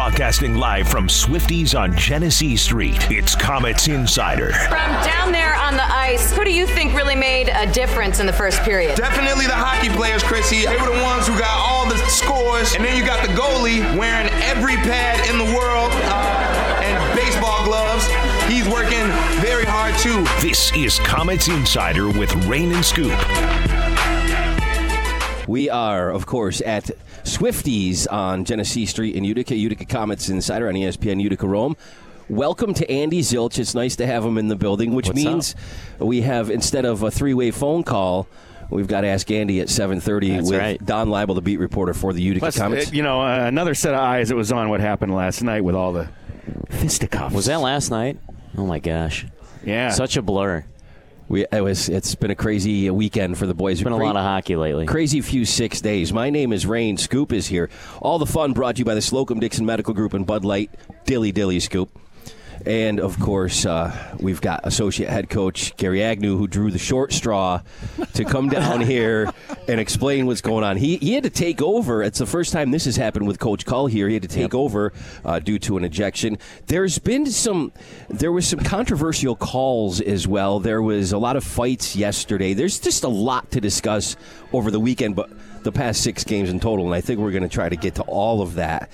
[0.00, 4.50] Broadcasting live from Swifty's on Genesee Street, it's Comets Insider.
[4.50, 8.24] From down there on the ice, who do you think really made a difference in
[8.24, 8.96] the first period?
[8.96, 10.64] Definitely the hockey players, Chrissy.
[10.64, 13.82] They were the ones who got all the scores, and then you got the goalie
[13.94, 18.06] wearing every pad in the world uh, and baseball gloves.
[18.48, 19.04] He's working
[19.44, 20.24] very hard too.
[20.40, 23.18] This is Comets Insider with Rain and Scoop.
[25.50, 26.92] We are, of course, at
[27.24, 31.76] Swifty's on Genesee Street in Utica, Utica Comets Insider on ESPN Utica Rome.
[32.28, 33.58] Welcome to Andy Zilch.
[33.58, 35.56] It's nice to have him in the building, which What's means
[35.98, 38.28] we have instead of a three-way phone call,
[38.70, 40.86] we've got to ask Andy at 7:30 That's with right.
[40.86, 42.86] Don Laible, the beat reporter for the Utica Plus, Comets.
[42.86, 45.64] uh, you know, uh, another set of eyes that was on what happened last night
[45.64, 46.08] with all the
[46.68, 47.34] fisticuffs.
[47.34, 48.20] Was that last night?
[48.56, 49.26] Oh my gosh,
[49.64, 49.88] Yeah.
[49.88, 50.64] such a blur.
[51.30, 51.88] We, it was.
[51.88, 53.74] It's been a crazy weekend for the boys.
[53.78, 54.84] It's been a lot of hockey lately.
[54.86, 56.12] Crazy few six days.
[56.12, 56.96] My name is Rain.
[56.96, 57.70] Scoop is here.
[58.02, 60.72] All the fun brought to you by the Slocum Dixon Medical Group and Bud Light.
[61.04, 61.96] Dilly Dilly Scoop.
[62.66, 67.12] And of course, uh, we've got associate head coach Gary Agnew, who drew the short
[67.12, 67.62] straw
[68.14, 69.32] to come down here
[69.66, 70.76] and explain what's going on.
[70.76, 72.02] He, he had to take over.
[72.02, 74.08] It's the first time this has happened with Coach Cull here.
[74.08, 74.92] He had to take over
[75.24, 76.38] uh, due to an ejection.
[76.66, 77.72] There's been some,
[78.08, 80.60] there was some controversial calls as well.
[80.60, 82.52] There was a lot of fights yesterday.
[82.52, 84.16] There's just a lot to discuss
[84.52, 85.30] over the weekend, but
[85.62, 87.96] the past six games in total, and I think we're going to try to get
[87.96, 88.90] to all of that.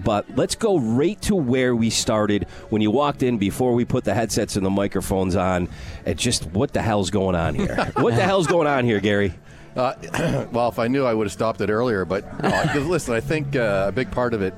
[0.00, 4.04] But let's go right to where we started when you walked in before we put
[4.04, 5.68] the headsets and the microphones on.
[6.06, 7.76] And just what the hell's going on here?
[7.96, 9.34] what the hell's going on here, Gary?
[9.76, 9.94] Uh,
[10.52, 12.04] well, if I knew, I would have stopped it earlier.
[12.04, 14.54] But 'cause listen, I think uh, a big part of it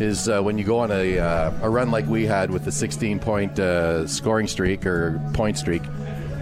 [0.00, 2.72] is uh, when you go on a, uh, a run like we had with the
[2.72, 5.82] 16 point uh, scoring streak or point streak,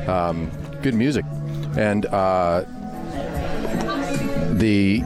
[0.08, 0.50] um,
[0.82, 1.24] good music,
[1.76, 2.64] and uh,
[4.54, 5.02] the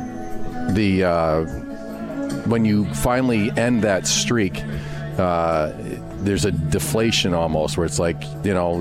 [0.73, 1.45] the uh,
[2.47, 4.63] when you finally end that streak.
[5.19, 5.73] Uh,
[6.25, 8.79] there's a deflation almost where it's like you know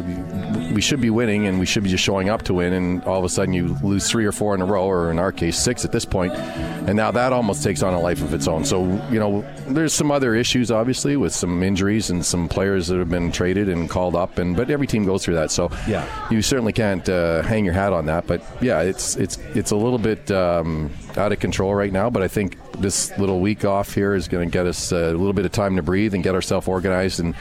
[0.74, 3.20] we should be winning and we should be just showing up to win and all
[3.20, 5.60] of a sudden you lose three or four in a row or in our case
[5.60, 8.66] six at this point and now that almost takes on a life of its own
[8.66, 12.98] so you know there's some other issues obviously with some injuries and some players that
[12.98, 16.08] have been traded and called up and but every team goes through that so Yeah.
[16.32, 19.76] you certainly can't uh, hang your hat on that but yeah it's it's it's a
[19.76, 23.94] little bit um, out of control right now but I think this little week off
[23.94, 26.24] here is going to get us uh, a little bit of time to breathe and
[26.24, 27.36] get ourselves organized and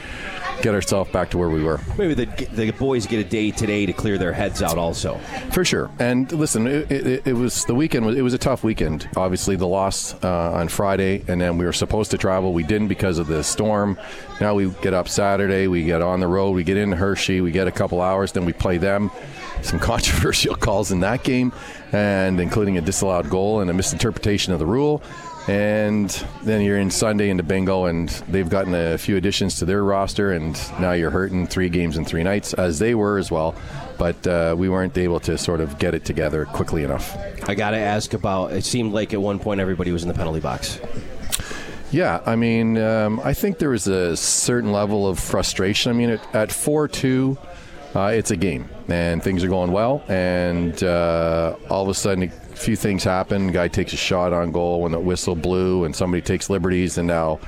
[0.61, 1.79] get ourselves back to where we were.
[1.97, 5.17] Maybe the, the boys get a day today to clear their heads out also.
[5.51, 5.91] For sure.
[5.99, 8.09] And listen, it, it, it was the weekend.
[8.11, 9.09] It was a tough weekend.
[9.15, 12.53] Obviously, the loss uh, on Friday, and then we were supposed to travel.
[12.53, 13.99] We didn't because of the storm.
[14.39, 15.67] Now we get up Saturday.
[15.67, 16.51] We get on the road.
[16.51, 17.41] We get in Hershey.
[17.41, 18.31] We get a couple hours.
[18.31, 19.11] Then we play them.
[19.61, 21.51] Some controversial calls in that game,
[21.91, 25.01] and including a disallowed goal and a misinterpretation of the rule.
[25.47, 26.09] And
[26.43, 30.31] then you're in Sunday into bingo, and they've gotten a few additions to their roster,
[30.31, 33.53] and now you're hurting three games in three nights, as they were as well.
[33.97, 37.17] But uh, we weren't able to sort of get it together quickly enough.
[37.47, 38.53] I got to ask about.
[38.53, 40.79] It seemed like at one point everybody was in the penalty box.
[41.91, 45.91] Yeah, I mean, um, I think there was a certain level of frustration.
[45.91, 47.37] I mean, at, at 4 2,
[47.93, 52.31] uh, it's a game, and things are going well, and uh, all of a sudden,
[52.53, 53.51] a few things happen.
[53.51, 57.07] Guy takes a shot on goal when the whistle blew, and somebody takes liberties, and
[57.07, 57.39] now.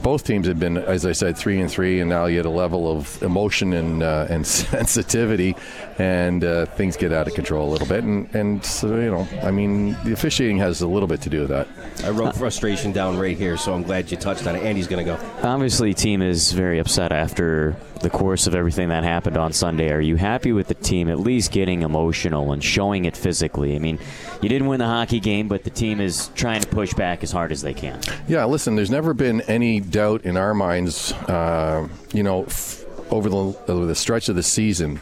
[0.00, 2.50] Both teams have been, as I said, three and three, and now you had a
[2.50, 5.56] level of emotion and uh, and sensitivity,
[5.98, 8.04] and uh, things get out of control a little bit.
[8.04, 11.40] And, and so, you know, I mean, the officiating has a little bit to do
[11.40, 11.66] with that.
[12.04, 14.62] I wrote frustration down right here, so I'm glad you touched on it.
[14.62, 15.20] Andy's going to go.
[15.42, 19.90] Obviously, team is very upset after the course of everything that happened on Sunday.
[19.92, 23.74] Are you happy with the team at least getting emotional and showing it physically?
[23.74, 23.98] I mean,
[24.40, 27.32] you didn't win the hockey game, but the team is trying to push back as
[27.32, 28.00] hard as they can.
[28.28, 33.28] Yeah, listen, there's never been any doubt in our minds, uh, you know, f- over
[33.28, 35.00] the, the stretch of the season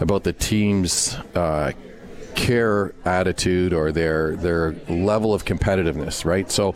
[0.00, 1.72] about the team's uh,
[2.34, 6.50] care attitude or their their level of competitiveness, right?
[6.50, 6.74] So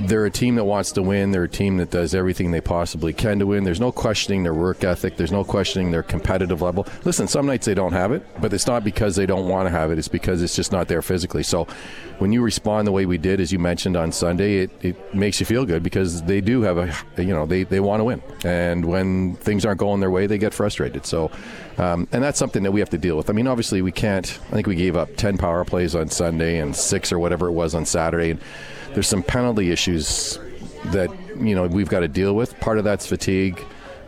[0.00, 1.30] they're a team that wants to win.
[1.30, 3.64] They're a team that does everything they possibly can to win.
[3.64, 5.16] There's no questioning their work ethic.
[5.16, 6.86] There's no questioning their competitive level.
[7.04, 9.70] Listen, some nights they don't have it, but it's not because they don't want to
[9.70, 9.98] have it.
[9.98, 11.42] It's because it's just not there physically.
[11.42, 11.66] So
[12.24, 15.40] when you respond the way we did, as you mentioned on Sunday, it, it makes
[15.40, 18.22] you feel good because they do have a, you know, they, they want to win.
[18.46, 21.04] And when things aren't going their way, they get frustrated.
[21.04, 21.30] So,
[21.76, 23.28] um, and that's something that we have to deal with.
[23.28, 26.60] I mean, obviously we can't, I think we gave up 10 power plays on Sunday
[26.60, 28.30] and six or whatever it was on Saturday.
[28.30, 28.40] And
[28.94, 30.38] there's some penalty issues
[30.92, 32.58] that you know we've got to deal with.
[32.58, 33.60] Part of that's fatigue.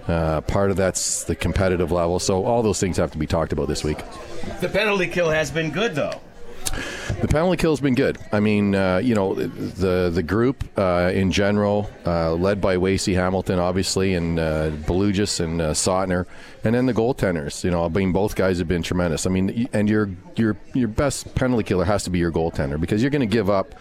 [0.08, 2.18] Uh, part of that's the competitive level.
[2.18, 3.98] So all those things have to be talked about this week.
[4.62, 6.18] The penalty kill has been good, though.
[7.20, 8.18] The penalty kill's been good.
[8.30, 13.14] I mean, uh, you know, the the group uh, in general, uh, led by Wacey
[13.14, 16.26] Hamilton, obviously, and uh, Belugis and uh, Sautner,
[16.62, 17.64] and then the goaltenders.
[17.64, 19.26] You know, I mean, both guys have been tremendous.
[19.26, 23.02] I mean, and your your your best penalty killer has to be your goaltender because
[23.02, 23.74] you're going to give up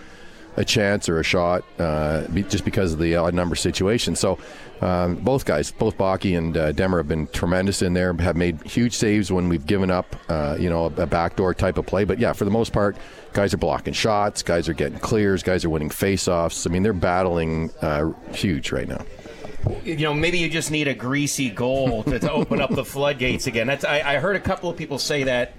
[0.58, 4.16] a chance or a shot uh, just because of the odd number situation.
[4.16, 4.40] So
[4.82, 8.14] um, both guys, both Baki and uh, Demer, have been tremendous in there.
[8.14, 11.78] Have made huge saves when we've given up, uh, you know, a, a backdoor type
[11.78, 12.04] of play.
[12.04, 12.98] But yeah, for the most part,
[13.34, 16.68] guys are blocking shots, guys are getting clears, guys are winning faceoffs.
[16.68, 19.06] I mean, they're battling uh, huge right now
[19.84, 23.48] you know, maybe you just need a greasy goal to, to open up the floodgates
[23.48, 23.68] again.
[23.68, 25.54] That's I, I, heard a couple of people say that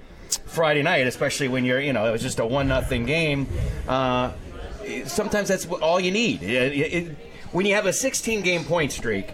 [0.46, 3.46] Friday night, especially when you're, you know, it was just a one nothing game.
[3.88, 4.32] Uh,
[5.06, 6.42] sometimes that's all you need.
[6.42, 7.16] It, it,
[7.56, 9.32] when you have a 16 game point streak,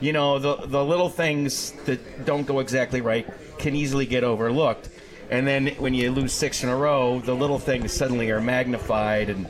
[0.00, 3.28] you know the the little things that don't go exactly right
[3.58, 4.88] can easily get overlooked.
[5.30, 9.28] And then when you lose six in a row, the little things suddenly are magnified
[9.28, 9.46] and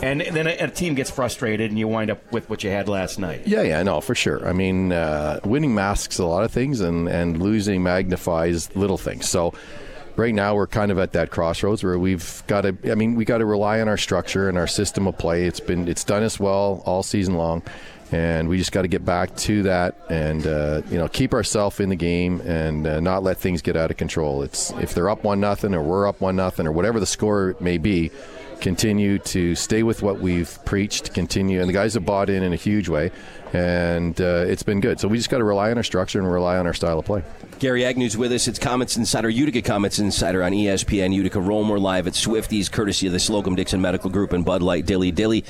[0.00, 2.88] and then a, a, team gets frustrated and you wind up with what you had
[2.88, 3.46] last night.
[3.46, 4.48] Yeah, yeah, no, for sure.
[4.48, 9.28] I mean, uh, winning masks a lot of things and, and losing magnifies little things.
[9.28, 9.52] So
[10.20, 13.24] right now we're kind of at that crossroads where we've got to I mean we
[13.24, 15.46] got to rely on our structure and our system of play.
[15.46, 17.62] It's been it's done us well all season long.
[18.12, 21.78] And we just got to get back to that, and uh, you know, keep ourselves
[21.78, 24.42] in the game, and uh, not let things get out of control.
[24.42, 27.54] It's if they're up one nothing, or we're up one nothing, or whatever the score
[27.60, 28.10] may be,
[28.60, 31.14] continue to stay with what we've preached.
[31.14, 33.12] Continue, and the guys have bought in in a huge way,
[33.52, 35.00] and uh, it's been good.
[35.00, 37.04] So we just got to rely on our structure and rely on our style of
[37.04, 37.22] play.
[37.58, 38.48] Gary Agnew's with us.
[38.48, 41.68] It's Comets Insider, Utica Comets Insider on ESPN Utica Rome.
[41.68, 45.10] We're live at Swifty's, courtesy of the Slocum Dixon Medical Group and Bud Light Dilly
[45.10, 45.44] Dilly.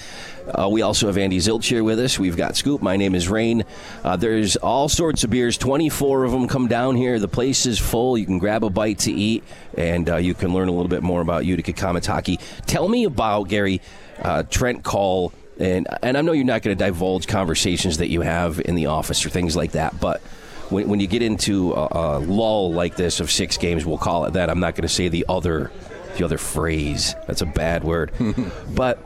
[0.48, 2.18] Uh, we also have Andy Zilch here with us.
[2.18, 2.82] We've got Scoop.
[2.82, 3.64] My name is Rain.
[4.02, 5.56] Uh, there's all sorts of beers.
[5.58, 7.18] 24 of them come down here.
[7.18, 8.18] The place is full.
[8.18, 9.44] You can grab a bite to eat,
[9.76, 12.40] and uh, you can learn a little bit more about Utica Comets hockey.
[12.66, 13.80] Tell me about, Gary,
[14.22, 15.32] uh, Trent Cull.
[15.60, 18.86] And, and I know you're not going to divulge conversations that you have in the
[18.86, 20.20] office or things like that, but–
[20.70, 24.24] when, when you get into a, a lull like this of six games, we'll call
[24.24, 24.48] it that.
[24.48, 25.70] I'm not going to say the other
[26.16, 27.14] the other phrase.
[27.26, 28.12] That's a bad word.
[28.74, 28.98] but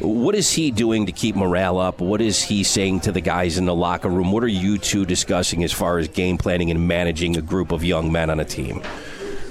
[0.00, 2.00] what is he doing to keep morale up?
[2.00, 4.32] What is he saying to the guys in the locker room?
[4.32, 7.84] What are you two discussing as far as game planning and managing a group of
[7.84, 8.82] young men on a team?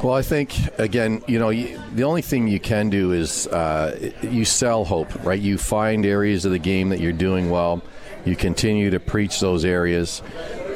[0.03, 4.45] Well, I think again, you know, the only thing you can do is uh, you
[4.45, 5.39] sell hope, right?
[5.39, 7.81] You find areas of the game that you're doing well.
[8.23, 10.21] You continue to preach those areas.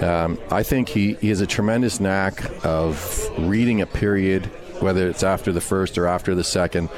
[0.01, 4.45] Um, I think he, he has a tremendous knack of reading a period,
[4.81, 6.89] whether it's after the first or after the second,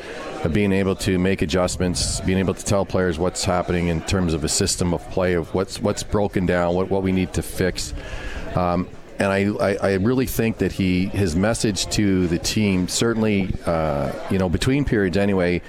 [0.45, 4.33] of being able to make adjustments, being able to tell players what's happening in terms
[4.33, 7.41] of a system of play, of what's what's broken down, what, what we need to
[7.41, 7.93] fix.
[8.55, 8.87] Um,
[9.19, 14.11] and I, I, I, really think that he his message to the team certainly uh,
[14.29, 15.61] you know between periods anyway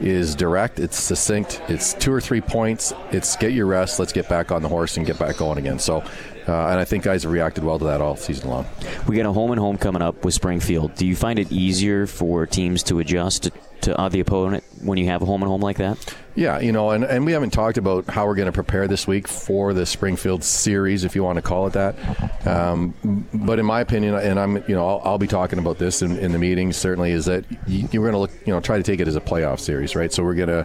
[0.00, 4.28] is direct it's succinct it's two or three points it's get your rest let's get
[4.28, 6.02] back on the horse and get back going again so
[6.48, 8.66] uh, and I think guys have reacted well to that all season long.
[9.06, 10.94] We got a home and home coming up with Springfield.
[10.94, 13.50] Do you find it easier for teams to adjust
[13.88, 16.14] to, uh, the opponent when you have a home and home like that?
[16.34, 19.06] Yeah, you know, and, and we haven't talked about how we're going to prepare this
[19.08, 21.96] week for the Springfield series, if you want to call it that.
[22.46, 26.00] Um, but in my opinion, and I'm, you know, I'll, I'll be talking about this
[26.00, 26.76] in, in, the meetings.
[26.76, 29.16] Certainly, is that you, you're going to look, you know, try to take it as
[29.16, 30.12] a playoff series, right?
[30.12, 30.64] So we're going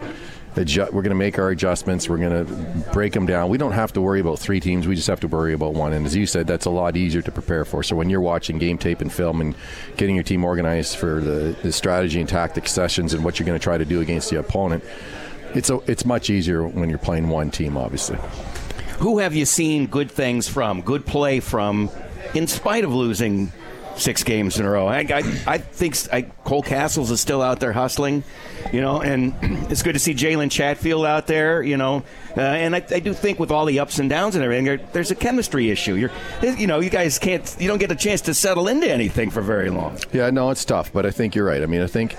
[0.56, 2.08] adjust, we're going to make our adjustments.
[2.08, 3.48] We're going to break them down.
[3.48, 4.86] We don't have to worry about three teams.
[4.86, 5.92] We just have to worry about one.
[5.92, 7.82] And as you said, that's a lot easier to prepare for.
[7.82, 9.54] So when you're watching game tape and film and
[9.96, 13.58] getting your team organized for the, the strategy and tactic sessions and what you're going
[13.58, 14.84] to try to do against the opponent,
[15.54, 18.18] it's a, it's much easier when you're playing one team, obviously.
[18.98, 21.90] Who have you seen good things from, good play from,
[22.34, 23.52] in spite of losing
[23.96, 24.86] six games in a row.
[24.86, 28.24] I, I, I think I, Cole Cassels is still out there hustling,
[28.72, 29.34] you know, and
[29.70, 32.02] it's good to see Jalen Chatfield out there, you know.
[32.36, 34.78] Uh, and I, I, do think with all the ups and downs and everything, there,
[34.92, 35.94] there's a chemistry issue.
[35.94, 36.10] You're,
[36.42, 39.40] you know, you guys can't, you don't get a chance to settle into anything for
[39.40, 39.98] very long.
[40.12, 41.62] Yeah, no, it's tough, but I think you're right.
[41.62, 42.16] I mean, I think,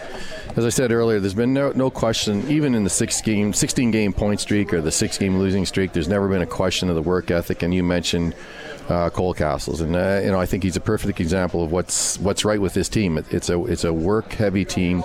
[0.56, 3.92] as I said earlier, there's been no, no question, even in the six game, 16
[3.92, 6.96] game point streak or the six game losing streak, there's never been a question of
[6.96, 7.62] the work ethic.
[7.62, 8.36] And you mentioned
[8.90, 12.20] uh, Cole Cassels, and uh, you know I think he's a perfect example of what's
[12.20, 13.18] what's right with this team.
[13.18, 15.04] It, it's a it's a work heavy team.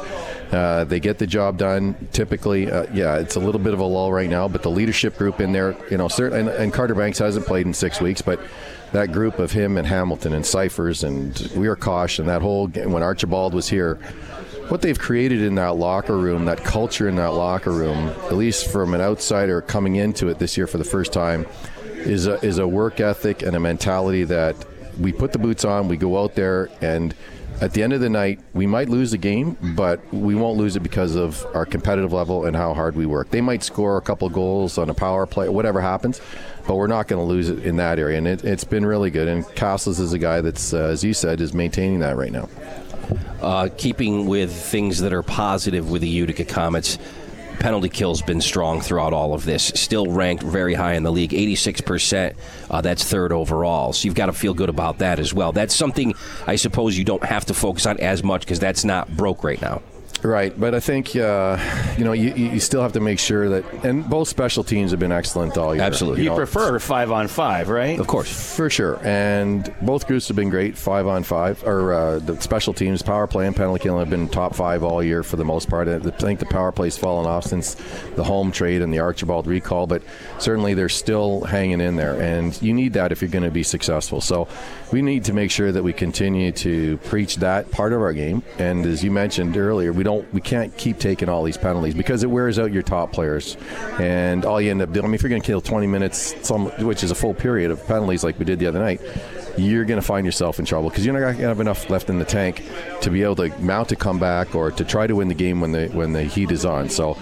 [0.52, 2.08] Uh, they get the job done.
[2.12, 5.16] Typically, uh, yeah, it's a little bit of a lull right now, but the leadership
[5.16, 8.20] group in there, you know, certain, and, and Carter Bancks hasn't played in six weeks,
[8.20, 8.40] but
[8.92, 13.02] that group of him and Hamilton and Sifers and we are caution that whole when
[13.02, 14.00] Archibald was here
[14.70, 18.70] what they've created in that locker room, that culture in that locker room, at least
[18.70, 21.44] from an outsider coming into it this year for the first time,
[22.00, 24.56] is a, is a work ethic and a mentality that
[24.98, 27.14] we put the boots on, we go out there, and
[27.60, 30.76] at the end of the night, we might lose the game, but we won't lose
[30.76, 33.30] it because of our competitive level and how hard we work.
[33.30, 36.20] They might score a couple goals on a power play, whatever happens,
[36.66, 38.16] but we're not going to lose it in that area.
[38.16, 39.28] And it, it's been really good.
[39.28, 42.48] And Cassels is a guy that's, uh, as you said, is maintaining that right now.
[43.42, 46.98] Uh, keeping with things that are positive with the Utica Comets,
[47.60, 49.70] penalty kill's been strong throughout all of this.
[49.76, 52.34] Still ranked very high in the league, 86%.
[52.68, 53.92] Uh, that's third overall.
[53.92, 55.52] So you've got to feel good about that as well.
[55.52, 56.14] That's something
[56.46, 59.60] I suppose you don't have to focus on as much because that's not broke right
[59.60, 59.82] now.
[60.22, 61.58] Right, but I think uh,
[61.96, 65.00] you know you, you still have to make sure that, and both special teams have
[65.00, 65.84] been excellent all year.
[65.84, 66.24] Absolutely.
[66.24, 67.98] You know, prefer five on five, right?
[67.98, 68.56] Of course.
[68.56, 71.62] For sure, and both groups have been great, five on five.
[71.64, 75.02] Or uh, the special teams, power play and penalty killing have been top five all
[75.02, 75.88] year for the most part.
[75.88, 77.76] I think the power play's fallen off since
[78.16, 80.02] the Holm trade and the Archibald recall, but
[80.38, 83.62] certainly they're still hanging in there, and you need that if you're going to be
[83.62, 84.20] successful.
[84.20, 84.48] So
[84.92, 88.42] we need to make sure that we continue to preach that part of our game.
[88.58, 92.22] And as you mentioned earlier, we don't, we can't keep taking all these penalties because
[92.22, 93.56] it wears out your top players,
[93.98, 95.04] and all you end up doing.
[95.04, 97.70] I mean, if you're going to kill 20 minutes, some which is a full period
[97.70, 99.00] of penalties like we did the other night
[99.56, 102.08] you're going to find yourself in trouble because you're not going to have enough left
[102.08, 102.64] in the tank
[103.00, 105.72] to be able to mount a comeback or to try to win the game when
[105.72, 106.88] the when the heat is on.
[106.88, 107.16] So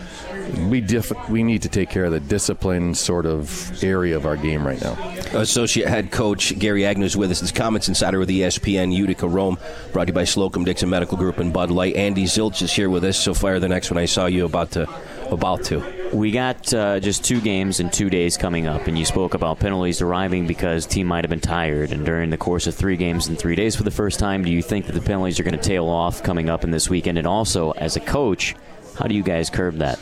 [0.69, 4.37] we diff- we need to take care of the discipline sort of area of our
[4.37, 4.95] game right now.
[5.35, 7.43] Associate head coach Gary Agnew is with us.
[7.43, 9.59] It's Comets Insider with ESPN Utica Rome,
[9.93, 11.97] brought to you by Slocum Dixon Medical Group and Bud Light.
[11.97, 13.19] Andy Zilch is here with us.
[13.19, 13.99] So fire the next one.
[13.99, 14.89] I saw you about to
[15.31, 15.83] about to.
[16.13, 19.61] We got uh, just two games in two days coming up, and you spoke about
[19.61, 21.93] penalties arriving because team might have been tired.
[21.93, 24.51] And during the course of three games in three days for the first time, do
[24.51, 27.19] you think that the penalties are going to tail off coming up in this weekend?
[27.19, 28.55] And also, as a coach,
[28.99, 29.99] how do you guys curb that?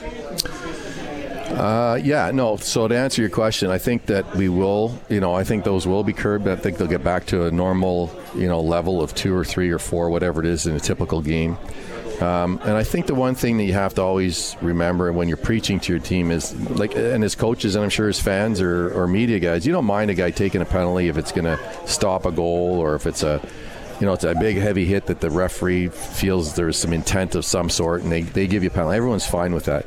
[1.51, 2.57] Uh, yeah, no.
[2.57, 4.99] So to answer your question, I think that we will.
[5.09, 6.49] You know, I think those will be curbed.
[6.49, 9.71] I think they'll get back to a normal, you know, level of two or three
[9.71, 11.57] or four, whatever it is in a typical game.
[12.21, 15.37] Um, and I think the one thing that you have to always remember when you're
[15.37, 18.91] preaching to your team is like, and as coaches, and I'm sure as fans or,
[18.91, 21.59] or media guys, you don't mind a guy taking a penalty if it's going to
[21.87, 23.47] stop a goal or if it's a,
[24.01, 27.45] you know, it's a big heavy hit that the referee feels there's some intent of
[27.45, 28.97] some sort, and they, they give you a penalty.
[28.97, 29.87] Everyone's fine with that.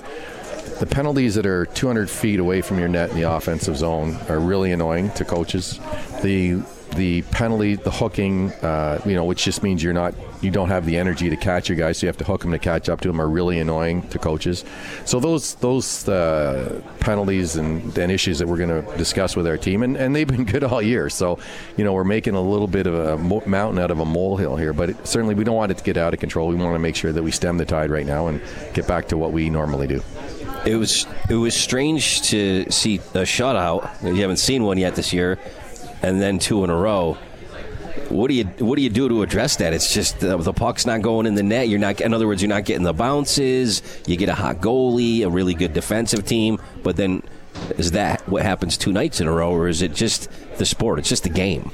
[0.80, 4.40] The penalties that are 200 feet away from your net in the offensive zone are
[4.40, 5.80] really annoying to coaches.
[6.24, 6.64] The
[6.96, 10.86] the penalty, the hooking, uh, you know, which just means you're not, you don't have
[10.86, 13.02] the energy to catch your guys, so you have to hook them to catch up
[13.02, 14.64] to them, are really annoying to coaches.
[15.06, 19.58] So those those uh, penalties and, and issues that we're going to discuss with our
[19.58, 21.10] team, and, and they've been good all year.
[21.10, 21.40] So,
[21.78, 24.56] you know, we're making a little bit of a mo- mountain out of a molehill
[24.56, 26.48] here, but it, certainly we don't want it to get out of control.
[26.48, 28.42] We want to make sure that we stem the tide right now and
[28.74, 30.02] get back to what we normally do.
[30.66, 34.04] It was it was strange to see a shutout.
[34.04, 35.40] You haven't seen one yet this year,
[36.02, 37.18] and then two in a row.
[38.10, 39.72] What do you what do you do to address that?
[39.74, 41.70] It's just uh, the puck's not going in the net.
[41.70, 42.02] You're not.
[42.02, 43.82] In other words, you're not getting the bounces.
[44.08, 47.22] You get a hot goalie, a really good defensive team, but then
[47.78, 50.98] is that what happens two nights in a row, or is it just the sport?
[51.00, 51.72] It's just the game.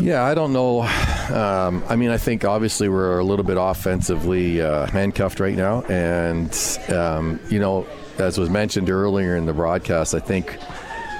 [0.00, 0.82] Yeah, I don't know.
[0.82, 5.82] Um, I mean, I think obviously we're a little bit offensively uh, handcuffed right now,
[5.82, 6.52] and
[6.90, 7.86] um, you know,
[8.18, 10.58] as was mentioned earlier in the broadcast, I think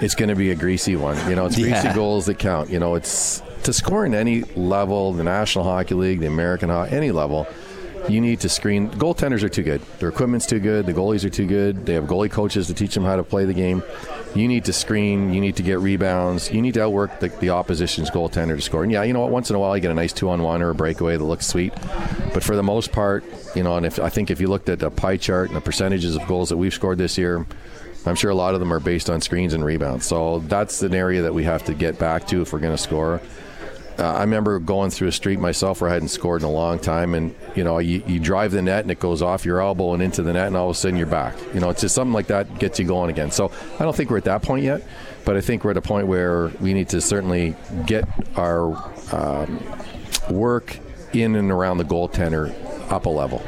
[0.03, 1.17] it's going to be a greasy one.
[1.29, 1.95] You know, it's greasy Yeah.
[1.95, 2.69] goals that count.
[2.71, 6.95] You know, it's to score in any level, the National Hockey League, the American Hockey,
[6.95, 7.47] any level.
[8.09, 8.91] You need to screen.
[8.91, 9.83] Goaltenders are too good.
[9.99, 10.87] Their equipment's too good.
[10.87, 11.85] The goalies are too good.
[11.85, 13.83] They have goalie coaches to teach them how to play the game.
[14.35, 15.35] You need to screen.
[15.35, 16.51] You need to get rebounds.
[16.51, 18.83] You need to outwork the, the opposition's goaltender to score.
[18.85, 19.31] And yeah, you know what?
[19.31, 21.75] Once in a while, you get a nice two-on-one or a breakaway that looks sweet.
[22.33, 23.23] But for the most part,
[23.55, 25.61] you know, and if I think if you looked at a pie chart and the
[25.61, 27.47] percentages of goals that we've scored this year,
[28.07, 30.07] I'm sure a lot of them are based on screens and rebounds.
[30.07, 32.83] So that's an area that we have to get back to if we're going to
[32.83, 33.21] score.
[34.01, 36.79] Uh, I remember going through a street myself where I hadn't scored in a long
[36.79, 39.93] time, and you know, you, you drive the net and it goes off your elbow
[39.93, 41.35] and into the net, and all of a sudden you're back.
[41.53, 43.31] You know, it's just something like that gets you going again.
[43.31, 44.83] So I don't think we're at that point yet,
[45.27, 47.55] but I think we're at a point where we need to certainly
[47.85, 48.75] get our
[49.13, 49.61] um,
[50.31, 50.79] work
[51.13, 52.55] in and around the goaltender
[52.91, 53.43] up a level.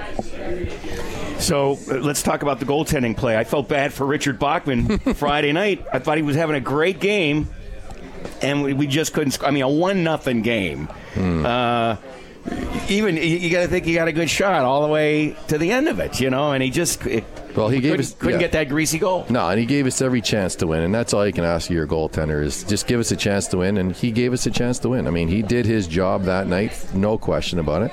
[1.38, 3.36] So uh, let's talk about the goaltending play.
[3.36, 5.84] I felt bad for Richard Bachman Friday night.
[5.92, 7.48] I thought he was having a great game,
[8.42, 9.32] and we, we just couldn't.
[9.32, 10.88] sc- I mean, a one nothing game.
[11.16, 11.96] Uh,
[12.88, 15.58] even you, you got to think he got a good shot all the way to
[15.58, 16.52] the end of it, you know.
[16.52, 17.24] And he just it,
[17.54, 18.46] Well, he gave couldn't, us couldn't yeah.
[18.46, 19.26] get that greasy goal.
[19.28, 21.70] No, and he gave us every chance to win, and that's all you can ask
[21.70, 24.44] of your goaltender is just give us a chance to win, and he gave us
[24.46, 25.06] a chance to win.
[25.06, 27.92] I mean, he did his job that night, no question about it.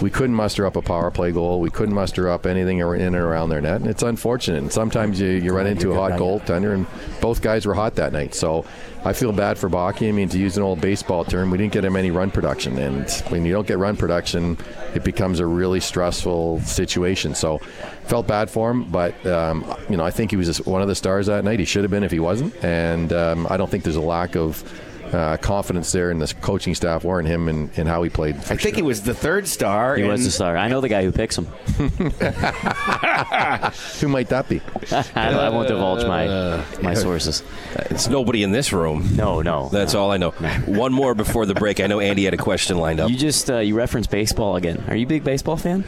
[0.00, 1.60] We couldn't muster up a power play goal.
[1.60, 4.58] We couldn't muster up anything in and around their net, and it's unfortunate.
[4.62, 6.86] And sometimes you, you run into a hot goaltender, and
[7.20, 8.34] both guys were hot that night.
[8.34, 8.64] So
[9.04, 10.08] I feel bad for Baki.
[10.08, 12.78] I mean, to use an old baseball term, we didn't get him any run production,
[12.78, 14.56] and when you don't get run production,
[14.94, 17.34] it becomes a really stressful situation.
[17.34, 17.58] So
[18.04, 20.88] felt bad for him, but um, you know, I think he was just one of
[20.88, 21.58] the stars that night.
[21.58, 24.36] He should have been if he wasn't, and um, I don't think there's a lack
[24.36, 24.62] of.
[25.12, 28.34] Uh, confidence there in the coaching staff or in him and, and how he played.
[28.34, 29.94] I think he was the third star.
[29.96, 30.56] He was the star.
[30.56, 31.44] I know the guy who picks him.
[34.00, 34.62] Who might that be?
[35.14, 37.42] I, I won't divulge my my sources.
[37.90, 39.10] It's nobody in this room.
[39.14, 39.68] No, no.
[39.68, 40.30] That's all I know.
[40.66, 41.80] One more before the break.
[41.80, 43.10] I know Andy had a question lined up.
[43.10, 44.82] You just uh, you referenced baseball again.
[44.88, 45.84] Are you a big baseball fan?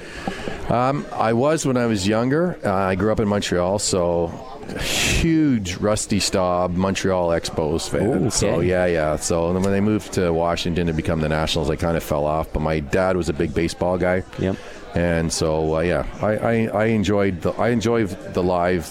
[0.68, 2.58] I was when I was younger.
[2.64, 8.24] Uh, I grew up in Montreal, so huge Rusty Staub Montreal Expos fan.
[8.26, 9.16] Ooh, So yeah, yeah.
[9.16, 12.24] So then when they moved to Washington to become the Nationals, I kind of fell
[12.26, 12.52] off.
[12.52, 14.22] But my dad was a big baseball guy.
[14.38, 14.56] Yep.
[14.94, 18.86] And so uh, yeah, I, I, I enjoyed the I enjoy the live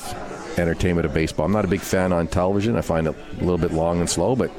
[0.57, 1.45] entertainment of baseball.
[1.45, 2.75] I'm not a big fan on television.
[2.75, 4.51] I find it a little bit long and slow, but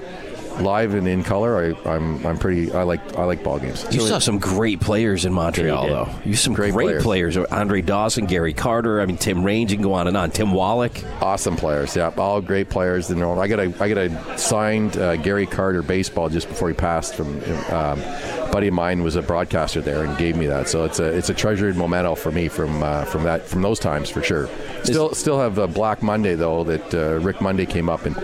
[0.60, 2.72] live and in color, I, I'm I'm pretty.
[2.72, 3.86] I like I like ball games.
[3.90, 6.08] You saw some great players in Montreal, though.
[6.24, 7.36] You some great, Great players.
[7.36, 9.00] Andre Dawson, Gary Carter.
[9.00, 10.30] I mean, Tim Raines You can go on and on.
[10.30, 11.02] Tim Wallach.
[11.20, 13.10] Awesome players, yeah, all great players.
[13.10, 16.68] You know, I got a I got a signed uh, Gary Carter baseball just before
[16.68, 17.14] he passed.
[17.14, 17.36] From
[17.72, 20.68] um, a buddy of mine was a broadcaster there and gave me that.
[20.68, 23.78] So it's a it's a treasured memento for me from uh, from that from those
[23.78, 24.48] times for sure.
[24.84, 28.14] Still still have a Black Monday though that uh, Rick Monday came up and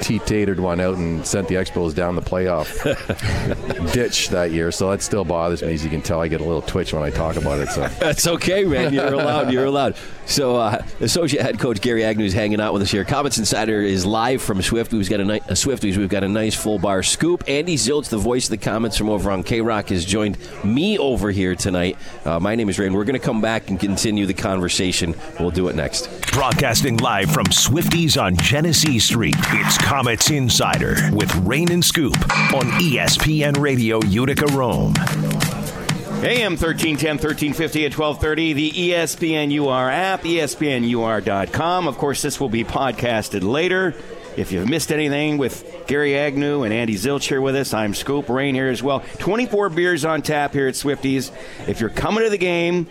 [0.00, 4.70] T tatered one out and sent the Expos down the playoff ditch that year.
[4.70, 5.72] So that still bothers me.
[5.72, 7.68] As you can tell, I get a little twitch when I talk about it.
[7.68, 7.86] So.
[8.00, 8.92] That's okay, man.
[8.92, 9.52] You're allowed.
[9.52, 9.96] You're allowed.
[10.30, 13.04] So, uh, associate head coach Gary Agnew is hanging out with us here.
[13.04, 14.92] Comets Insider is live from Swift.
[14.92, 15.98] We've got a, ni- uh, Swifty's.
[15.98, 17.42] We've got a nice full bar scoop.
[17.48, 20.98] Andy Zilch, the voice of the Comets from over on K Rock, has joined me
[20.98, 21.98] over here tonight.
[22.24, 25.16] Uh, my name is Ray, and we're going to come back and continue the conversation.
[25.40, 26.08] We'll do it next.
[26.30, 32.14] Broadcasting live from Swifty's on Genesee Street, it's Comets Insider with Rain and Scoop
[32.54, 34.94] on ESPN Radio Utica Rome.
[36.22, 41.88] AM 1310, 1350 at 1230, the ESPN UR app, ESPNUR.com.
[41.88, 43.94] Of course, this will be podcasted later.
[44.36, 48.28] If you've missed anything with Gary Agnew and Andy Zilch here with us, I'm Scoop
[48.28, 49.00] Rain here as well.
[49.18, 51.32] 24 beers on tap here at Swifty's.
[51.66, 52.86] If you're coming to the game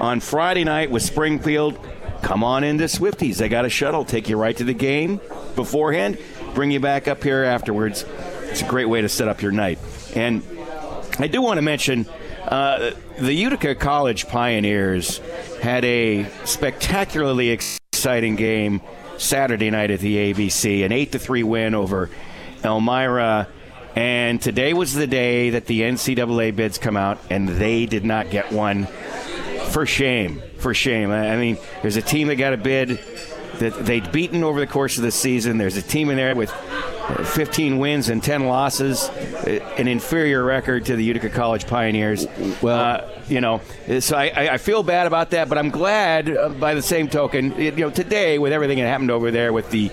[0.00, 1.78] on Friday night with Springfield,
[2.22, 3.38] come on into Swifty's.
[3.38, 5.20] They got a shuttle, take you right to the game
[5.54, 6.18] beforehand,
[6.52, 8.04] bring you back up here afterwards.
[8.46, 9.78] It's a great way to set up your night.
[10.16, 10.42] And
[11.20, 12.08] I do want to mention
[12.46, 15.18] uh, the Utica College Pioneers
[15.62, 18.80] had a spectacularly exciting game
[19.18, 22.10] Saturday night at the ABC, an eight to three win over
[22.64, 23.48] Elmira.
[23.94, 28.30] And today was the day that the NCAA bids come out, and they did not
[28.30, 28.86] get one.
[29.70, 31.10] For shame, for shame.
[31.10, 33.00] I mean, there's a team that got a bid
[33.58, 35.56] that they'd beaten over the course of the season.
[35.56, 36.52] There's a team in there with
[37.24, 39.08] 15 wins and 10 losses,
[39.78, 42.26] an inferior record to the Utica College Pioneers.
[42.62, 43.60] Well- uh, you know,
[44.00, 47.08] so I, I- I feel bad about that, but I'm glad uh, by the same
[47.08, 49.90] token, you know, today with everything that happened over there with the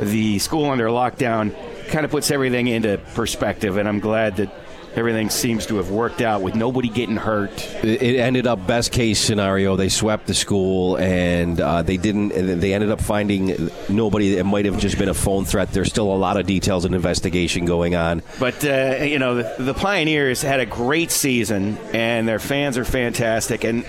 [0.00, 1.54] the school under lockdown,
[1.88, 4.50] kind of puts everything into perspective, and I'm glad that
[4.96, 7.50] everything seems to have worked out with nobody getting hurt.
[7.84, 9.76] It ended up best case scenario.
[9.76, 12.60] They swept the school, and uh, they didn't.
[12.60, 14.36] They ended up finding nobody.
[14.36, 15.72] It might have just been a phone threat.
[15.72, 18.22] There's still a lot of details and investigation going on.
[18.38, 22.84] But uh, you know, the, the Pioneers had a great season, and their fans are
[22.84, 23.84] fantastic, and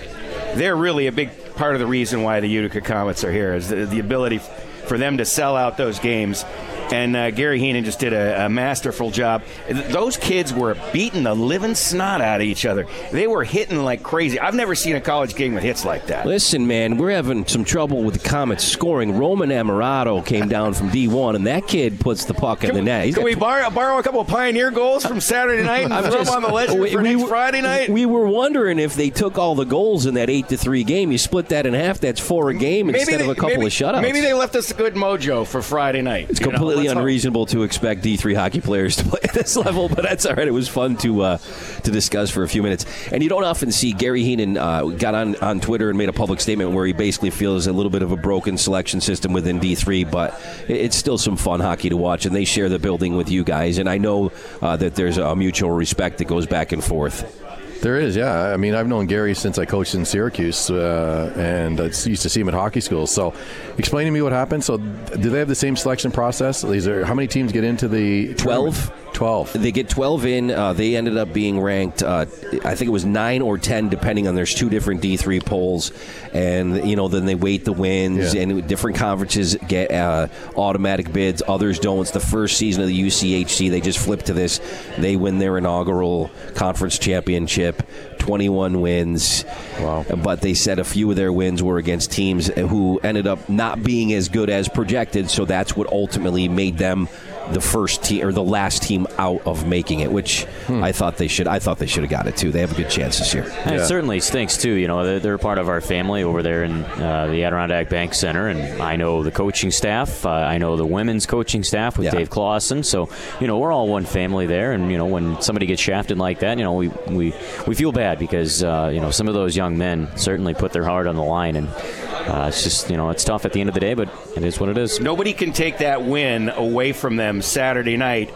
[0.54, 3.68] they're really a big part of the reason why the Utica Comets are here is
[3.68, 4.38] the, the ability
[4.86, 6.44] for them to sell out those games.
[6.92, 9.42] And uh, Gary Heenan just did a, a masterful job.
[9.68, 12.86] Those kids were beating the living snot out of each other.
[13.10, 14.38] They were hitting like crazy.
[14.38, 16.26] I've never seen a college game with hits like that.
[16.26, 19.16] Listen, man, we're having some trouble with the Comets scoring.
[19.18, 23.06] Roman Amarato came down from D1, and that kid puts the puck in the net.
[23.06, 26.22] He's Can we borrow, borrow a couple of Pioneer goals from Saturday night and throw
[26.24, 27.90] them on the ledger we- for we next were- Friday night?
[27.90, 31.12] We were wondering if they took all the goals in that eight to three game.
[31.12, 32.00] You split that in half.
[32.00, 34.02] That's four a game instead they, of a couple maybe, of shutouts.
[34.02, 36.30] Maybe they left us a good mojo for Friday night.
[36.30, 40.02] It's know, completely unreasonable to expect D3 hockey players to play at this level, but
[40.02, 40.46] that's all right.
[40.46, 42.86] It was fun to uh, to discuss for a few minutes.
[43.12, 46.12] And you don't often see Gary Heenan uh, got on, on Twitter and made a
[46.12, 49.60] public statement where he basically feels a little bit of a broken selection system within
[49.60, 53.30] D3, but it's still some fun hockey to watch, and they share the building with
[53.30, 53.78] you guys.
[53.78, 57.40] And I know uh, that there's a mutual respect that goes back and forth.
[57.84, 58.44] There is, yeah.
[58.44, 62.30] I mean, I've known Gary since I coached in Syracuse, uh, and I used to
[62.30, 63.10] see him at hockey schools.
[63.10, 63.34] So,
[63.76, 64.64] explain to me what happened.
[64.64, 66.64] So, do they have the same selection process?
[66.64, 68.90] Is there how many teams get into the Twelve.
[69.14, 69.24] Tournament?
[69.50, 69.52] Twelve.
[69.62, 70.50] They get 12 in.
[70.50, 72.26] Uh, they ended up being ranked, uh,
[72.64, 75.92] I think it was 9 or 10, depending on there's two different D3 polls.
[76.32, 78.42] And, you know, then they weight the wins, Yeah.
[78.42, 81.42] and different conferences get uh, automatic bids.
[81.46, 82.00] Others don't.
[82.00, 83.70] It's the first season of the UCHC.
[83.70, 84.60] They just flip to this.
[84.98, 87.82] They win their inaugural conference championship,
[88.18, 89.44] 21 wins.
[89.80, 90.04] Wow.
[90.22, 93.82] But they said a few of their wins were against teams who ended up not
[93.82, 95.30] being as good as projected.
[95.30, 97.08] So that's what ultimately made them
[97.52, 101.28] the first team or the last team out of making it, which I thought they
[101.28, 101.46] should.
[101.46, 102.50] I thought they should have got it too.
[102.50, 103.44] They have a good chance this year.
[103.64, 104.70] And It certainly stinks too.
[104.72, 108.14] You know, they're, they're part of our family over there in uh, the Adirondack Bank
[108.14, 110.24] Center, and I know the coaching staff.
[110.24, 112.12] Uh, I know the women's coaching staff with Yeah.
[112.12, 112.82] Dave Clausen.
[112.82, 113.08] So
[113.40, 114.72] you know, we're all one family there.
[114.72, 117.34] And you know, when somebody gets shafted like that, you know, we we,
[117.66, 120.84] we feel bad because uh, you know some of those young men certainly put their
[120.84, 121.68] heart on the line, and
[122.14, 124.44] uh, it's just you know it's tough at the end of the day, but it
[124.44, 125.00] is what it is.
[125.00, 128.32] Nobody can take that win away from them Saturday night.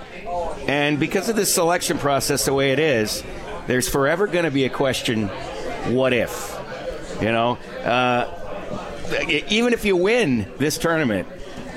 [0.67, 3.23] And because of the selection process the way it is,
[3.67, 5.29] there's forever going to be a question
[5.95, 6.57] what if?
[7.21, 7.59] You know?
[7.83, 8.35] Uh,
[9.49, 11.27] even if you win this tournament,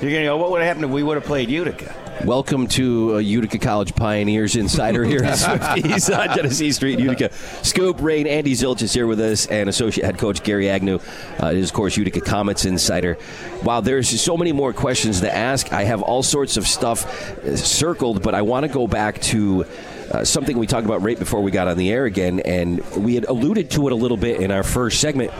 [0.00, 1.94] you're going to go, what would have happened if we would have played Utica?
[2.20, 7.32] Welcome to uh, Utica College Pioneers Insider here at Swifty's on Genesee Street, Utica.
[7.64, 11.00] Scoop, Rain, Andy Zilch is here with us, and Associate Head Coach Gary Agnew
[11.42, 13.18] uh, is, of course, Utica Comets Insider.
[13.64, 15.72] Wow, there's so many more questions to ask.
[15.72, 17.06] I have all sorts of stuff
[17.38, 19.64] uh, circled, but I want to go back to.
[20.10, 23.14] Uh, something we talked about right before we got on the air again, and we
[23.14, 25.32] had alluded to it a little bit in our first segment.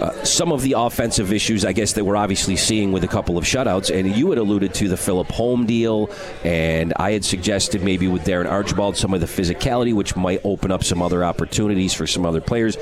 [0.00, 3.36] Uh, some of the offensive issues, I guess, that we're obviously seeing with a couple
[3.36, 6.10] of shutouts, and you had alluded to the Philip Holm deal,
[6.44, 10.70] and I had suggested maybe with Darren Archibald some of the physicality, which might open
[10.70, 12.76] up some other opportunities for some other players.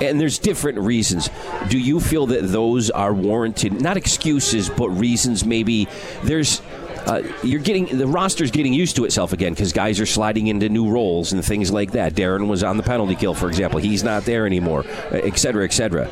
[0.00, 1.30] And there's different reasons.
[1.68, 3.80] Do you feel that those are warranted?
[3.80, 5.44] Not excuses, but reasons.
[5.44, 5.88] Maybe
[6.24, 6.60] there's
[7.06, 10.68] uh, you're getting the roster's getting used to itself again because guys are sliding into
[10.68, 12.14] new roles and things like that.
[12.14, 13.78] Darren was on the penalty kill, for example.
[13.78, 16.10] He's not there anymore, et cetera, et cetera.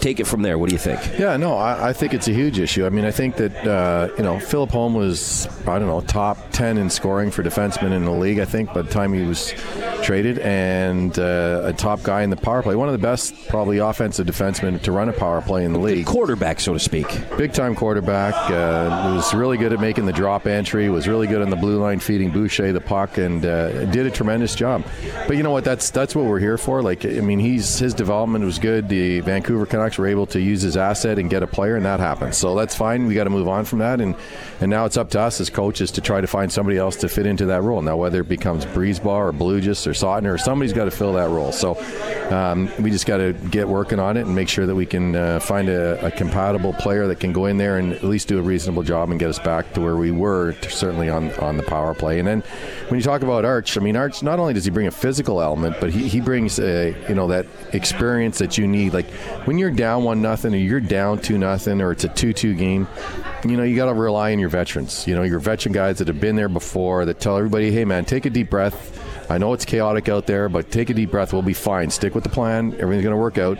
[0.00, 0.58] Take it from there.
[0.58, 1.18] What do you think?
[1.18, 2.86] Yeah, no, I, I think it's a huge issue.
[2.86, 6.38] I mean, I think that uh, you know Philip Holm was I don't know top
[6.52, 8.38] ten in scoring for defensemen in the league.
[8.38, 9.52] I think by the time he was
[10.02, 13.78] traded, and uh, a top guy in the power play, one of the best probably
[13.78, 16.06] offensive defensemen to run a power play in the league.
[16.06, 17.06] Quarterback, so to speak.
[17.36, 18.34] Big time quarterback.
[18.50, 20.88] Uh, was really good at making the drop entry.
[20.88, 24.10] Was really good on the blue line, feeding Boucher the puck, and uh, did a
[24.10, 24.84] tremendous job.
[25.26, 25.64] But you know what?
[25.64, 26.82] That's that's what we're here for.
[26.82, 28.88] Like I mean, he's his development was good.
[28.88, 32.00] The Vancouver Canucks were able to use his asset and get a player, and that
[32.00, 32.34] happened.
[32.34, 33.06] So that's fine.
[33.06, 34.14] We got to move on from that, and
[34.60, 37.08] and now it's up to us as coaches to try to find somebody else to
[37.08, 37.82] fit into that role.
[37.82, 41.28] Now whether it becomes Brisebois or Blugis or Sautner or somebody's got to fill that
[41.30, 41.52] role.
[41.52, 41.76] So
[42.30, 45.14] um, we just got to get working on it and make sure that we can
[45.14, 48.38] uh, find a, a compatible player that can go in there and at least do
[48.38, 51.62] a reasonable job and get us back to where we were, certainly on on the
[51.62, 52.18] power play.
[52.18, 52.40] And then
[52.88, 55.40] when you talk about Arch, I mean Arch not only does he bring a physical
[55.40, 58.92] element, but he, he brings a, you know that experience that you need.
[58.94, 59.08] Like
[59.44, 62.54] when you're down one nothing or you're down two nothing or it's a two two
[62.54, 62.88] game,
[63.44, 65.06] you know you got to rely on your veterans.
[65.06, 68.04] You know your veteran guys that have been there before that tell everybody, hey man,
[68.04, 68.94] take a deep breath.
[69.30, 71.32] I know it's chaotic out there, but take a deep breath.
[71.32, 71.90] We'll be fine.
[71.90, 72.76] Stick with the plan.
[72.78, 73.58] Everything's going to work out.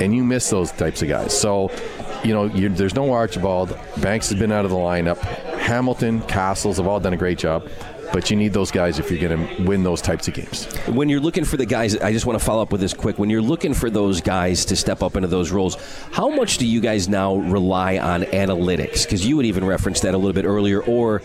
[0.00, 1.38] And you miss those types of guys.
[1.38, 1.70] So,
[2.24, 3.76] you know, you, there's no Archibald.
[3.98, 5.18] Bancks has been out of the lineup.
[5.58, 7.68] Hamilton, Cassels have all done a great job.
[8.12, 10.64] But you need those guys if you're going to win those types of games.
[10.86, 13.18] When you're looking for the guys, I just want to follow up with this quick.
[13.18, 15.76] When you're looking for those guys to step up into those roles,
[16.10, 19.04] how much do you guys now rely on analytics?
[19.04, 21.22] Because you had even referenced that a little bit earlier, or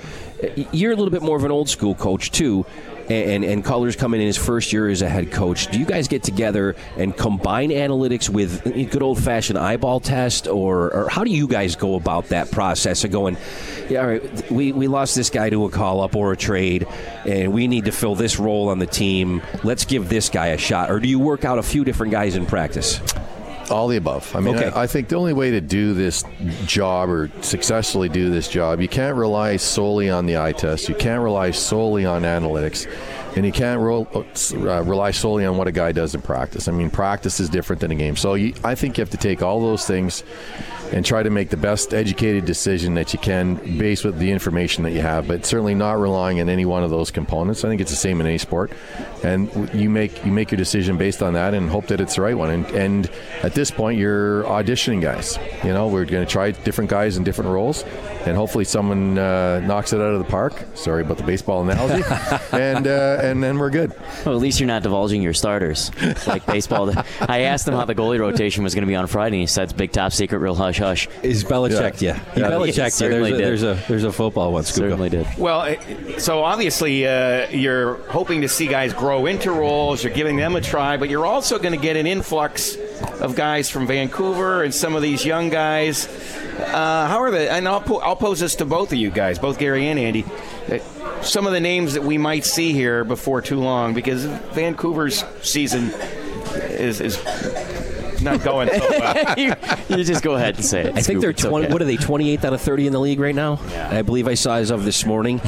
[0.72, 2.66] you're a little bit more of an old school coach too.
[3.10, 5.68] And, and Color's coming in his first year as a head coach.
[5.68, 10.94] Do you guys get together and combine analytics with good old fashioned eyeball test, or,
[10.94, 13.36] or how do you guys go about that process of going,
[13.90, 16.88] yeah, all right, we, we lost this guy to a call up or a trade,
[17.26, 19.42] and we need to fill this role on the team.
[19.66, 20.90] Let's give this guy a shot.
[20.90, 23.02] Or do you work out a few different guys in practice?
[23.70, 24.36] All the above.
[24.36, 24.68] I mean, Okay.
[24.70, 26.24] I, I think the only way to do this
[26.66, 30.90] job or successfully do this job, you can't rely solely on the eye test.
[30.90, 32.88] You can't rely solely on analytics.
[33.36, 36.68] And you can't ro- uh, rely solely on what a guy does in practice.
[36.68, 38.16] I mean, practice is different than a game.
[38.16, 40.24] So you, I think you have to take all those things
[40.94, 44.84] and try to make the best educated decision that you can based with the information
[44.84, 47.66] that you have, but certainly not relying on any one of those components.
[47.66, 48.72] I think it's the same in any sport,
[49.24, 52.22] and you make you make your decision based on that and hope that it's the
[52.22, 52.52] right one.
[52.52, 55.40] And, and at this point, you're auditioning guys.
[55.64, 57.84] You know, we're going to try different guys in different roles,
[58.26, 60.64] and hopefully someone uh, knocks it out of the park.
[60.76, 62.04] Sorry about the baseball analogy,
[62.52, 63.92] and uh, and then we're good.
[64.26, 65.92] Well, at least you're not divulging your starters
[66.28, 66.92] like baseball.
[67.22, 69.48] I asked him how the goalie rotation was going to be on Friday, and he
[69.48, 71.08] said it's big top secret, real hush hush.
[71.24, 72.02] Is Belichick?
[72.02, 72.90] Yeah, he Yeah, Belichicked he you.
[72.90, 73.78] certainly There's a, did.
[73.78, 74.64] there's a there's a football one.
[74.64, 74.84] Scoop.
[74.84, 75.28] Certainly did.
[75.38, 80.04] Well, uh, so obviously uh, you're hoping to see guys grow into roles.
[80.04, 82.76] You're giving them a try, but you're also going to get an influx
[83.22, 86.08] of guys from Vancouver and some of these young guys.
[86.60, 87.50] Uh, how are they?
[87.50, 90.24] And I'll, po- I'll pose this to both of you guys, both Gary and Andy.
[90.72, 90.80] Uh,
[91.24, 95.92] Some of the names that we might see here before too long, because Vancouver's season
[96.70, 99.40] is, is not going so well.
[99.40, 99.54] you,
[99.90, 100.88] you just go ahead and say it.
[100.90, 101.22] I think Scoop.
[101.22, 101.66] they're 20.
[101.66, 101.74] okay.
[101.74, 101.98] What are they?
[101.98, 103.60] 28th out of 30 in the league right now.
[103.70, 103.90] Yeah.
[103.92, 105.40] I believe I saw as of this morning.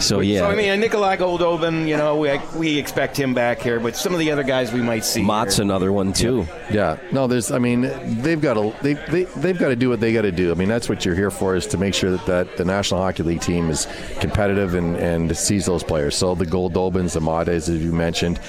[0.00, 3.80] So yeah, So I mean, Nikolai Goldobin, you know, we, we expect him back here,
[3.80, 5.22] but some of the other guys we might see.
[5.22, 5.64] Motte's here.
[5.64, 6.46] another one too.
[6.70, 7.50] Yeah, no, there's.
[7.50, 7.82] I mean,
[8.22, 10.50] they've got to they, they they've got to do what they got to do.
[10.50, 13.00] I mean, that's what you're here for is to make sure that, that the National
[13.00, 13.86] Hockey League team is
[14.20, 16.16] competitive and, and sees those players.
[16.16, 18.40] So the Goldobins, the Mades, as you mentioned,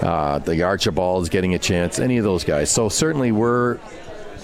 [0.00, 2.70] uh, the Archibalds getting a chance, any of those guys.
[2.70, 3.78] So certainly we're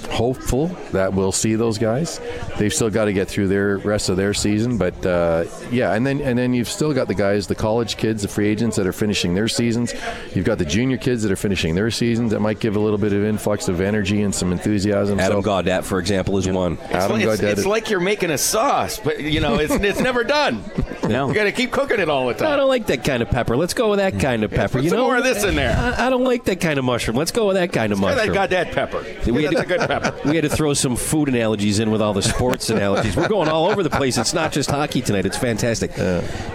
[0.07, 2.21] hopeful that we'll see those guys.
[2.59, 6.07] They've still got to get through their rest of their season, but uh, yeah, and
[6.07, 8.87] then and then you've still got the guys, the college kids, the free agents that
[8.87, 9.95] are finishing their seasons.
[10.35, 12.31] You've got the junior kids that are finishing their seasons.
[12.33, 15.21] That might give a little bit of influx of energy and some enthusiasm.
[15.21, 16.79] Adam so, Gaudette, for example, is one.
[16.91, 20.01] Adam it's, Gaudette it's is- like you're making a sauce, but you know it's, it's
[20.01, 20.63] never done.
[21.15, 21.29] No.
[21.29, 22.53] You got to keep cooking it all the time.
[22.53, 23.57] I don't like that kind of pepper.
[23.57, 24.75] Let's go with that kind of pepper.
[24.75, 25.77] Put you some know, more of this in there.
[25.77, 27.17] I, I don't like that kind of mushroom.
[27.17, 28.29] Let's go with that kind of Try mushroom.
[28.29, 29.05] that got that pepper.
[29.31, 30.29] We Yeah, had that's a to- good pepper.
[30.29, 33.17] We had to throw some food analogies in with all the sports analogies.
[33.17, 34.17] We're going all over the place.
[34.19, 35.27] It's not just hockey tonight.
[35.27, 35.95] It's fantastic.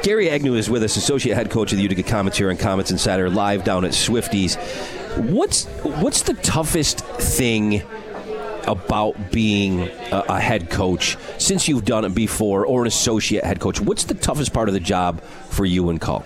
[0.03, 2.91] Gary Agnew is with us, associate head coach of the Utica Comets here on Comets
[2.91, 4.55] Insider, live down at Swifty's.
[5.17, 7.83] What's what's the toughest thing
[8.67, 13.59] about being a, a head coach since you've done it before, or an associate head
[13.59, 13.79] coach?
[13.79, 16.25] What's the toughest part of the job for you and Cull?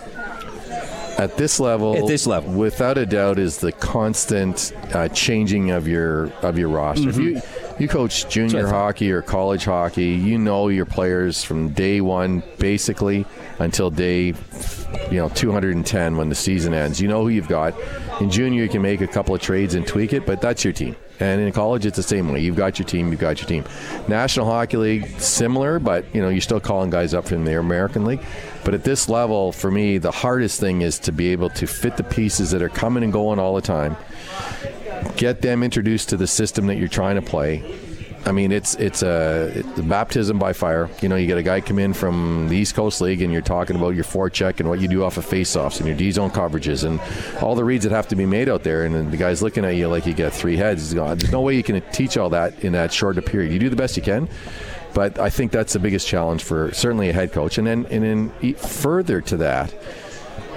[1.18, 2.52] at this level, At this level.
[2.54, 7.10] without a doubt, is the constant uh, changing of your of your roster.
[7.10, 7.40] If you
[7.80, 8.76] you coach junior what I thought.
[8.78, 13.26] hockey or college hockey, you know your players from day one basically
[13.60, 14.34] until day
[15.12, 17.00] you know 210 when the season ends.
[17.00, 17.76] You know who you've got.
[18.20, 20.74] In junior, you can make a couple of trades and tweak it, but that's your
[20.74, 20.96] team.
[21.20, 22.40] And in college, it's the same way.
[22.42, 23.12] You've got your team.
[23.12, 23.66] You've got your team.
[24.08, 28.06] National Hockey League, similar, but you know you're still calling guys up from the American
[28.06, 28.22] League.
[28.66, 31.98] But at this level, for me, the hardest thing is to be able to fit
[31.98, 33.96] the pieces that are coming and going all the time.
[35.16, 37.64] Get them introduced to the system that you're trying to play.
[38.26, 40.90] I mean, it's it's a it's baptism by fire.
[41.02, 43.42] You know, you get a guy come in from the East Coast League, and you're
[43.42, 46.32] talking about your forecheck and what you do off of faceoffs and your D zone
[46.32, 47.02] coverages and
[47.42, 48.86] all the reads that have to be made out there.
[48.86, 50.94] And the guy's looking at you like you got three heads.
[50.94, 53.52] There's no way you can teach all that in that short a period.
[53.52, 54.30] You do the best you can,
[54.94, 57.58] but I think that's the biggest challenge for certainly a head coach.
[57.58, 59.74] And then and then further to that,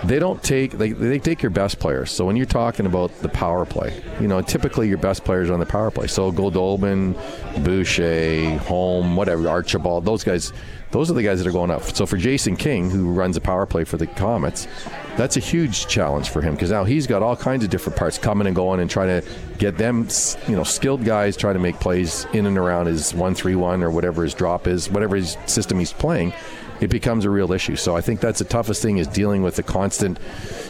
[0.04, 2.10] they don't take they, they take your best players.
[2.10, 5.54] So when you're talking about the power play, you know, typically your best players are
[5.54, 6.06] on the power play.
[6.06, 7.14] So Goldobin,
[7.64, 10.52] Boucher, Holm, whatever, Archibald, those guys,
[10.90, 11.82] those are the guys that are going up.
[11.82, 14.68] So for Jason King, who runs the power play for the Comets,
[15.16, 18.18] that's a huge challenge for him because now he's got all kinds of different parts
[18.18, 19.28] coming and going and trying to
[19.58, 20.08] get them,
[20.46, 23.82] you know, skilled guys trying to make plays in and around his one three one
[23.82, 26.32] or whatever his drop is, whatever his system he's playing
[26.80, 27.76] it becomes a real issue.
[27.76, 30.18] So I think that's the toughest thing is dealing with the constant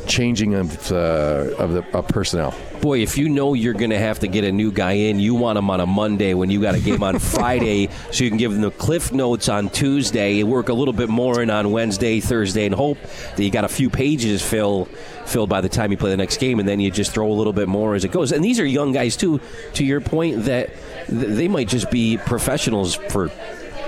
[0.07, 2.55] changing of uh, of the of personnel.
[2.81, 5.35] Boy, if you know you're going to have to get a new guy in, you
[5.35, 8.39] want him on a Monday when you got a game on Friday, so you can
[8.39, 12.21] give them the cliff notes on Tuesday, work a little bit more in on Wednesday,
[12.21, 12.99] Thursday, and hope
[13.37, 14.85] that you got a few pages fill,
[15.25, 17.35] filled by the time you play the next game, and then you just throw a
[17.35, 18.31] little bit more as it goes.
[18.33, 19.41] And these are young guys too.
[19.75, 20.71] To your point, that
[21.09, 23.31] th- they might just be professionals for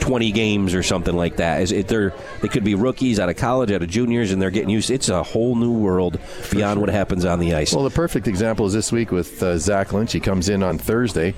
[0.01, 1.63] 20 games or something like that.
[1.63, 4.51] Is it, they're they could be rookies out of college, out of juniors, and they're
[4.51, 4.91] getting used.
[4.91, 6.19] It's a whole new world
[6.51, 7.73] beyond what happens on the ice.
[7.75, 10.13] Well, the perfect example is this week with uh, Zach Lynch.
[10.13, 11.35] He comes in on Thursday.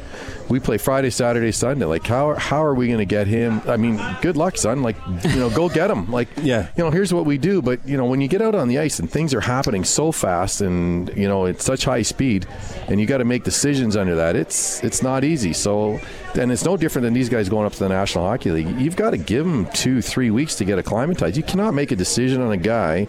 [0.49, 1.85] We play Friday, Saturday, Sunday.
[1.85, 3.61] Like how how are we going to get him?
[3.67, 4.83] I mean, good luck, son.
[4.83, 6.11] Like you know, go get him.
[6.11, 6.69] Like Yeah.
[6.77, 7.63] you know, here's what we do.
[7.63, 10.11] But you know, when you get out on the ice and things are happening so
[10.13, 12.47] fast and you know it's such high speed,
[12.89, 14.37] and you got to make decisions under that.
[14.37, 15.53] It's it's not easy.
[15.53, 16.01] So
[16.35, 18.81] and it's no different than these guys going up to the National Hockey League.
[18.81, 21.37] You've got to give them two, three weeks to get acclimatized.
[21.37, 23.07] You cannot make a decision on a guy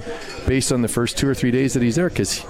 [0.47, 2.45] based on the first two or three days that he's there because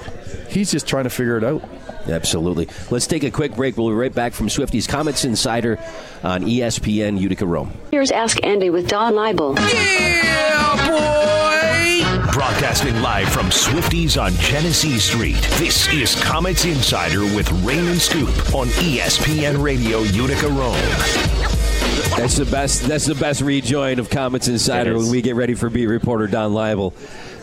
[0.49, 1.63] he's just trying to figure it out.
[2.07, 2.67] Absolutely.
[2.89, 3.77] Let's take a quick break.
[3.77, 5.77] We'll be right back from Swifty's Comets Insider
[6.23, 7.71] on ESPN Utica Rome.
[7.91, 9.55] Here's Ask Andy with Don Laible.
[9.73, 12.31] Yeah, boy!
[12.33, 15.35] Broadcasting live from Swifty's on Genesee Street.
[15.57, 21.60] This is Comets Insider with Rain and Scoop on ESPN Radio Utica Rome.
[22.17, 22.83] That's the best.
[22.83, 26.53] That's the best rejoin of Comets Insider when we get ready for beat reporter Don
[26.53, 26.93] Laible.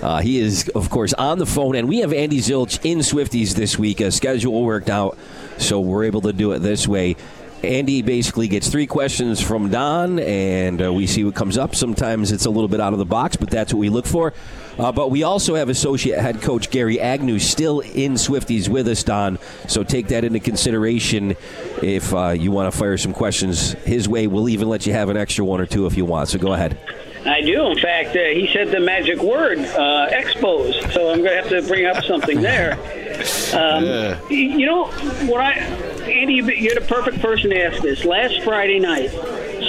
[0.03, 3.55] Uh, he is, of course, on the phone, and we have Andy Zilch in Swifty's
[3.55, 4.01] this week.
[4.01, 5.19] A schedule worked out,
[5.57, 7.17] so we're able to do it this way.
[7.65, 11.75] Andy basically gets three questions from Don, and uh, we see what comes up.
[11.75, 14.33] Sometimes it's a little bit out of the box, but that's what we look for.
[14.79, 19.03] Uh, but we also have associate head coach Gary Agnew still in Swifty's with us,
[19.03, 19.39] Don.
[19.67, 21.37] So take that into consideration
[21.83, 24.27] if uh, you want to fire some questions his way.
[24.29, 26.29] We'll even let you have an extra one or two if you want.
[26.29, 26.79] So go ahead.
[27.27, 27.67] I do.
[27.67, 30.93] In fact, uh, he said the magic word, uh, Expos.
[30.93, 32.79] So I'm going to have to bring up something there.
[33.53, 34.85] Um, y- You know,
[35.27, 38.05] what I, Andy, you- you're the perfect person to ask this.
[38.05, 39.11] Last Friday night,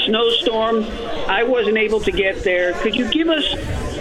[0.10, 0.84] snowstorm.
[1.30, 2.74] I wasn't able to get there.
[2.74, 3.46] Could you give us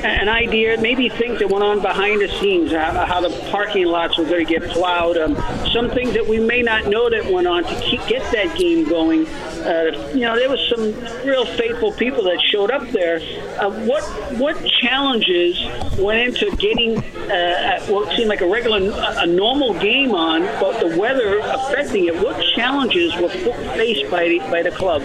[0.05, 4.17] an idea, maybe things that went on behind the scenes, how, how the parking lots
[4.17, 5.35] were going to get plowed, um,
[5.73, 8.89] some things that we may not know that went on to keep, get that game
[8.89, 9.27] going.
[9.27, 10.95] Uh, you know, there was some
[11.27, 13.17] real faithful people that showed up there.
[13.59, 14.05] Uh, what
[14.39, 15.59] what challenges
[15.99, 16.99] went into getting
[17.31, 22.15] uh, what seemed like a regular, a normal game on, but the weather affecting it?
[22.15, 25.03] What challenges were faced by the, by the club?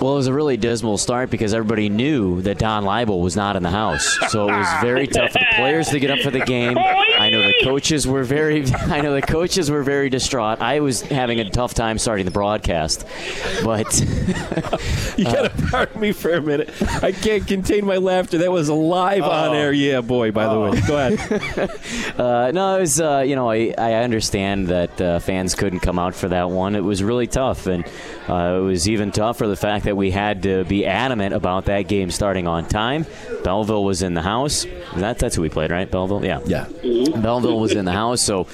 [0.00, 3.56] Well, it was a really dismal start because everybody knew that Don Laible was not
[3.56, 6.30] in the house, so it was very tough for the players to get up for
[6.30, 6.76] the game.
[6.76, 10.60] Oh, I know the coaches were very, I know the coaches were very distraught.
[10.60, 13.06] I was having a tough time starting the broadcast,
[13.64, 13.86] but
[15.16, 16.70] You got to pardon me for a minute.
[17.02, 18.38] I can't contain my laughter.
[18.38, 19.72] That was a live on air.
[19.72, 20.30] Yeah, boy.
[20.30, 21.70] By the way, go ahead.
[22.16, 23.00] Uh, no, it was.
[23.00, 26.74] Uh, you know, I, I understand that uh, fans couldn't come out for that one.
[26.74, 27.84] It was really tough, and
[28.28, 31.82] uh, it was even tougher the fact that we had to be adamant about that
[31.82, 33.04] game starting on time.
[33.44, 34.66] Belleville was in the house.
[34.96, 35.90] That, that's who we played, right?
[35.90, 36.40] Belleville, yeah.
[36.46, 36.66] Yeah.
[37.08, 38.46] Belleville was in the house, so.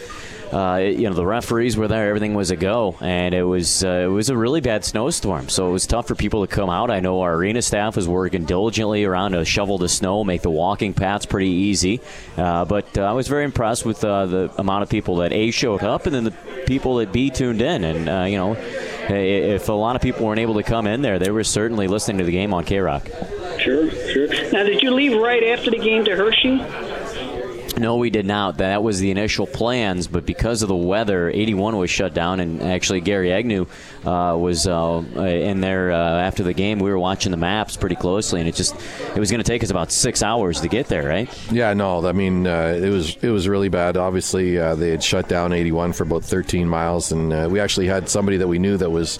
[0.52, 3.88] Uh, you know the referees were there; everything was a go, and it was uh,
[3.88, 5.48] it was a really bad snowstorm.
[5.48, 6.90] So it was tough for people to come out.
[6.90, 10.50] I know our arena staff was working diligently around to shovel the snow, make the
[10.50, 12.02] walking paths pretty easy.
[12.36, 15.50] Uh, but uh, I was very impressed with uh, the amount of people that a
[15.52, 16.34] showed up, and then the
[16.66, 17.82] people that b tuned in.
[17.82, 18.52] And uh, you know,
[19.08, 22.18] if a lot of people weren't able to come in there, they were certainly listening
[22.18, 23.08] to the game on K Rock.
[23.58, 24.28] Sure, sure.
[24.52, 26.60] Now, did you leave right after the game to Hershey?
[27.76, 28.58] No, we did not.
[28.58, 32.62] That was the initial plans, but because of the weather, 81 was shut down, and
[32.62, 33.66] actually Gary Agnew
[34.06, 36.78] uh, was uh, in there uh, after the game.
[36.78, 38.74] We were watching the maps pretty closely, and it just
[39.14, 41.28] it was going to take us about six hours to get there, right?
[41.52, 43.96] Yeah, no, I mean uh, it was it was really bad.
[43.96, 48.08] Obviously, uh, they had shut down 81 for about 13 miles, and we actually had
[48.08, 49.18] somebody that we knew that was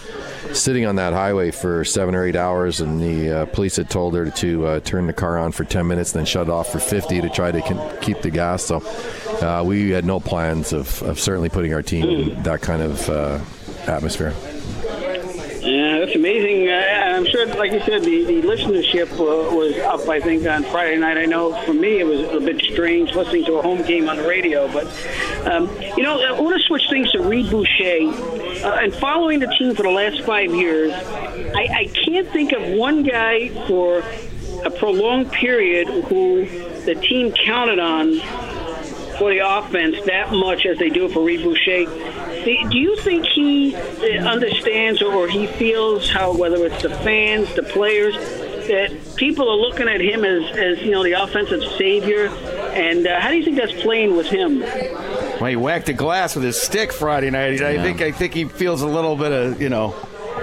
[0.53, 4.31] sitting on that highway for seven or eight hours, and the police had told her
[4.31, 7.29] to turn the car on for 10 minutes, then shut it off for 50 to
[7.29, 8.65] try to keep the gas.
[8.65, 8.83] So
[9.65, 13.39] we had no plans of, of certainly putting our team in that kind of uh,
[13.87, 14.35] atmosphere.
[16.13, 16.69] That's amazing.
[16.69, 20.63] Uh, I'm sure, like you said, the, the listenership uh, was up, I think, on
[20.65, 21.17] Friday night.
[21.17, 24.19] I know for me it was a bit strange listening to a home game on
[24.19, 24.71] the radio.
[24.71, 24.89] But,
[25.51, 28.13] um, you know, I want to switch things to Reed Boucher.
[28.63, 32.63] Uh, and following the team for the last five years, I, I can't think of
[32.77, 34.01] one guy for
[34.67, 36.45] a prolonged period who
[36.85, 38.21] the team counted on
[39.23, 41.85] for the offense that much as they do for Reed Boucher.
[42.45, 46.91] Do do you think he uh, understands or, or he feels how, whether it's the
[46.91, 48.17] fans, the players,
[48.67, 52.27] that people are looking at him as, as you know, the offensive savior?
[52.75, 54.59] And uh, how do you think that's playing with him?
[54.59, 57.63] Well, he whacked the glass with his stick Friday night.
[57.63, 59.95] I think I think he feels a little bit of you know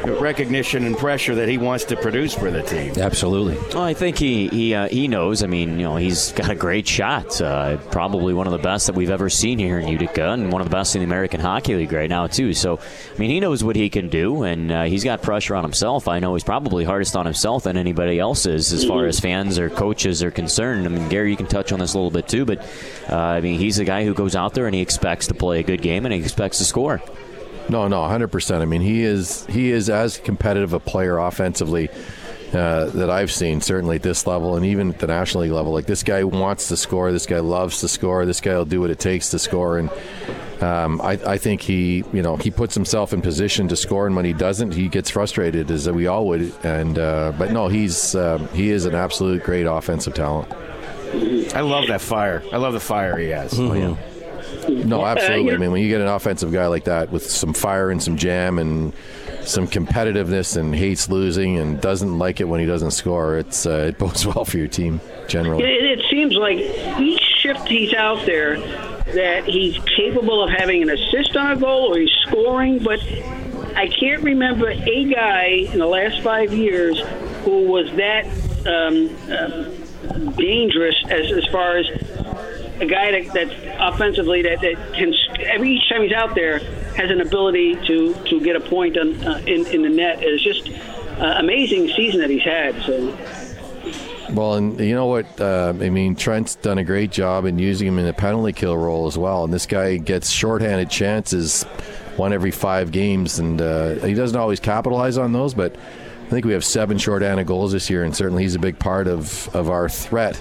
[0.05, 2.93] recognition and pressure that he wants to produce for the team.
[2.97, 3.55] Absolutely.
[3.73, 5.43] Well, I think he he uh, he knows.
[5.43, 7.39] I mean, you know, he's got a great shot.
[7.41, 10.61] Uh, probably one of the best that we've ever seen here in Utica, and one
[10.61, 12.53] of the best in the American Hockey League right now too.
[12.53, 15.63] So, I mean, he knows what he can do, and uh, he's got pressure on
[15.63, 16.07] himself.
[16.07, 19.59] I know he's probably hardest on himself than anybody else is, as far as fans
[19.59, 20.85] or coaches are concerned.
[20.85, 22.59] I mean, Gary, you can touch on this a little bit too, but
[23.09, 25.59] uh, I mean, he's a guy who goes out there and he expects to play
[25.59, 27.01] a good game and he expects to score.
[27.69, 28.61] No, no, hundred percent.
[28.61, 31.89] I mean, he is he is as competitive a player offensively
[32.53, 35.71] uh, that I've seen, certainly at this level, and even at the National League level.
[35.71, 37.11] Like this guy wants to score.
[37.11, 38.25] This guy loves to score.
[38.25, 39.77] This guy will do what it takes to score.
[39.77, 39.89] And
[40.63, 44.15] um, I, I think he, you know, he puts himself in position to score, and
[44.15, 46.51] when he doesn't, he gets frustrated, as we all would.
[46.63, 50.51] And uh, but no, he's uh, he is an absolute great offensive talent.
[51.55, 52.43] I love that fire.
[52.51, 53.59] I love the fire he has.
[53.59, 53.95] Oh, yeah.
[54.67, 55.53] No, absolutely.
[55.53, 58.17] I mean, when you get an offensive guy like that with some fire and some
[58.17, 58.93] jam and
[59.41, 63.87] some competitiveness and hates losing and doesn't like it when he doesn't score, it's uh,
[63.89, 65.63] it bodes well for your team generally.
[65.63, 66.57] It, it seems like
[66.99, 68.59] each shift he's out there,
[69.13, 72.99] that he's capable of having an assist on a goal or he's scoring, but
[73.75, 76.99] I can't remember a guy in the last five years
[77.43, 78.25] who was that
[78.67, 81.87] um, um, dangerous as, as far as
[82.79, 85.13] a guy that, that offensively that, that can
[85.45, 86.59] every each time he's out there
[86.95, 90.19] has an ability to, to get a point on, uh, in, in the net.
[90.21, 90.69] It's just
[91.19, 92.81] uh, amazing season that he's had.
[92.83, 93.17] So.
[94.31, 95.41] Well, and you know what?
[95.41, 98.77] Uh, I mean, Trent's done a great job in using him in the penalty kill
[98.77, 99.43] role as well.
[99.43, 101.63] And this guy gets shorthanded chances
[102.15, 105.53] one every five games, and uh, he doesn't always capitalize on those.
[105.53, 105.75] But
[106.29, 109.07] I think we have seven shorthanded goals this year, and certainly he's a big part
[109.07, 110.39] of, of our threat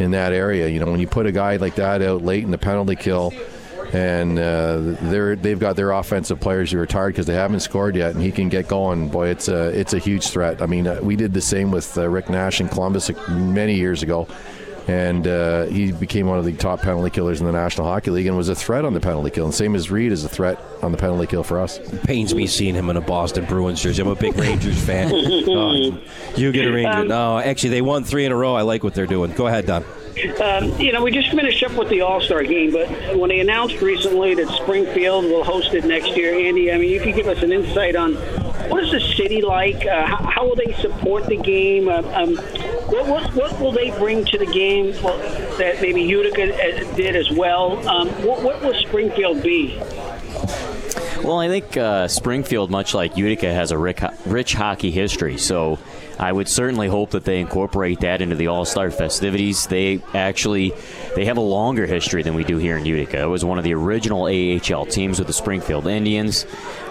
[0.00, 0.66] in that area.
[0.66, 3.32] You know, when you put a guy like that out late in the penalty kill,
[3.92, 7.94] and uh, they're they've got their offensive players who are tired because they haven't scored
[7.94, 9.10] yet, and he can get going.
[9.10, 10.60] Boy, it's a it's a huge threat.
[10.60, 14.02] I mean, uh, we did the same with uh, Rick Nash in Columbus many years
[14.02, 14.26] ago,
[14.88, 18.26] and uh, he became one of the top penalty killers in the National Hockey League
[18.26, 19.44] and was a threat on the penalty kill.
[19.44, 21.78] And same as Reed is a threat on the penalty kill for us.
[22.04, 24.00] Pains me seeing him in a Boston Bruins jersey.
[24.00, 25.12] I'm a big Rangers fan.
[25.50, 25.72] Oh,
[26.36, 26.90] you get a Ranger.
[26.90, 28.54] Um, no, actually, they won three in a row.
[28.54, 29.32] I like what they're doing.
[29.32, 29.84] Go ahead, Don.
[30.40, 33.40] Um, you know, we just finished up with the All Star game, but when they
[33.40, 37.28] announced recently that Springfield will host it next year, Andy, I mean, you could give
[37.28, 38.14] us an insight on
[38.68, 39.86] what is the city like?
[39.86, 41.88] Uh, how, how will they support the game?
[41.88, 42.38] Uh, um,
[42.98, 44.92] what, what, what will they bring to the game
[45.58, 47.86] that maybe Utica uh, did as well?
[47.88, 49.78] Um, what, what will Springfield be?
[51.22, 55.36] Well, I think uh, Springfield, much like Utica, has a rich, rich hockey history.
[55.36, 55.78] So
[56.18, 59.66] I would certainly hope that they incorporate that into the All Star festivities.
[59.66, 60.72] They actually
[61.14, 63.22] they have a longer history than we do here in Utica.
[63.22, 66.46] It was one of the original AHL teams with the Springfield Indians.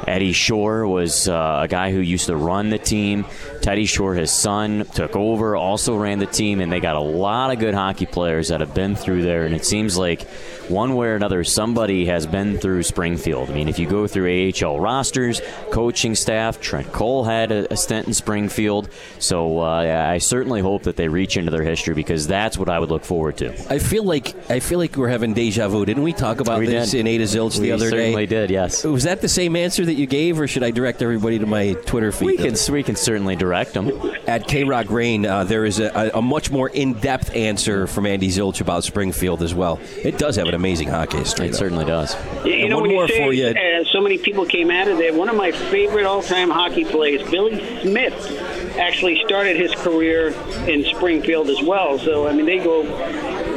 [0.07, 3.25] Eddie Shore was uh, a guy who used to run the team.
[3.67, 7.51] Teddy Shore, his son, took over, also ran the team, and they got a lot
[7.51, 9.45] of good hockey players that have been through there.
[9.45, 10.21] And it seems like
[10.69, 13.49] one way or another, somebody has been through Springfield.
[13.49, 17.75] I mean, if you go through AHL rosters, coaching staff, Trent Cull had a, a
[17.75, 18.87] stint in Springfield.
[19.19, 22.79] So uh, I certainly hope that they reach into their history because that's what I
[22.79, 23.49] would look forward to.
[23.69, 25.83] I feel like I feel like we're having deja vu.
[25.83, 27.01] Didn't we talk about We this did.
[27.01, 27.97] in Ada Zilch We the other day?
[27.97, 28.85] certainly did, yes.
[28.85, 31.73] Was that the same answer that you gave, or should I direct everybody to my
[31.85, 32.27] Twitter feed?
[32.27, 33.91] We can we can certainly direct them.
[34.27, 37.87] At K Rock Rain, uh, there is a, a, a much more in depth answer
[37.87, 39.79] from Andy Zilch about Springfield as well.
[40.03, 41.47] It does have an amazing hockey history.
[41.47, 41.57] It though.
[41.57, 42.15] certainly does.
[42.45, 43.47] You And know, one more you say for you.
[43.47, 47.27] Uh, so many people came out of there, one of my favorite all-time hockey players,
[47.29, 50.29] Billy Smith, actually started his career
[50.67, 51.97] in Springfield as well.
[51.99, 52.81] So, I mean, they go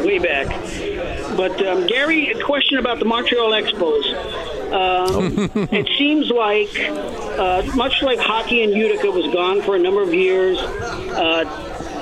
[0.05, 0.47] way back.
[1.41, 4.05] But, um, Gary, a question about the Montreal Expos.
[4.75, 10.03] Um, it seems like, uh, much like hockey in Utica was gone for a number
[10.03, 11.47] of years, uh,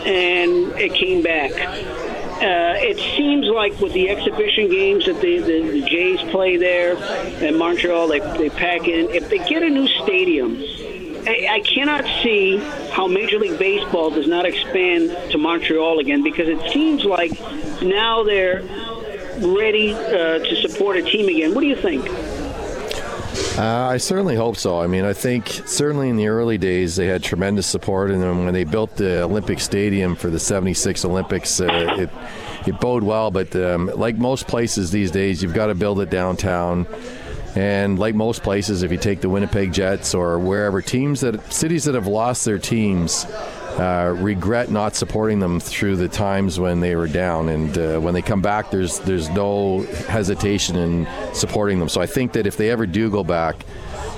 [0.04, 1.52] and it came back.
[1.52, 6.96] Uh, it seems like with the exhibition games that the, the, the Jays play there
[7.40, 9.08] in Montreal, they, they pack in.
[9.10, 10.60] If they get a new stadium,
[11.28, 12.56] I, I cannot see
[12.90, 17.30] how Major League Baseball does not expand to Montreal again because it seems like
[17.80, 18.64] now they're
[19.42, 21.54] ready uh, to support a team again.
[21.54, 22.08] What do you think?
[23.58, 24.80] Uh, I certainly hope so.
[24.80, 28.44] I mean, I think certainly in the early days they had tremendous support, and then
[28.44, 32.10] when they built the Olympic Stadium for the '76 Olympics, uh, it
[32.68, 33.30] it bode well.
[33.30, 36.86] But um, like most places these days, you've got to build it downtown.
[37.56, 41.84] And like most places, if you take the Winnipeg Jets or wherever, teams that cities
[41.84, 43.26] that have lost their teams
[43.78, 48.12] uh, regret not supporting them through the times when they were down, and uh, when
[48.12, 51.88] they come back, there's there's no hesitation in supporting them.
[51.88, 53.64] So I think that if they ever do go back,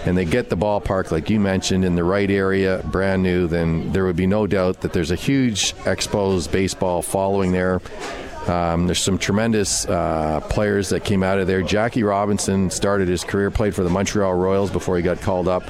[0.07, 3.93] and they get the ballpark like you mentioned in the right area, brand new, then
[3.93, 7.81] there would be no doubt that there's a huge Expos baseball following there.
[8.47, 11.61] Um, there's some tremendous uh, players that came out of there.
[11.61, 15.65] Jackie Robinson started his career, played for the Montreal Royals before he got called up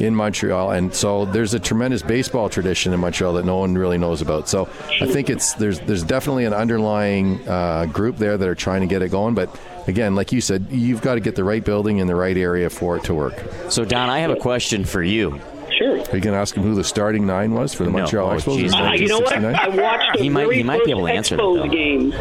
[0.00, 3.98] in Montreal, and so there's a tremendous baseball tradition in Montreal that no one really
[3.98, 4.48] knows about.
[4.48, 4.68] So
[5.00, 8.86] I think it's there's there's definitely an underlying uh, group there that are trying to
[8.86, 9.54] get it going, but.
[9.86, 12.70] Again, like you said, you've got to get the right building in the right area
[12.70, 13.34] for it to work.
[13.68, 15.38] So Don, I have a question for you.
[15.76, 15.90] Sure.
[15.98, 17.98] Are you going to ask him who the starting nine was for the No.
[17.98, 18.64] Montreal Oh, Expos?
[18.66, 18.72] in.
[18.72, 19.34] Uh, you know what?
[19.34, 21.68] I watched the He might- very he might be able to answer that, Expos though.
[21.68, 22.12] game.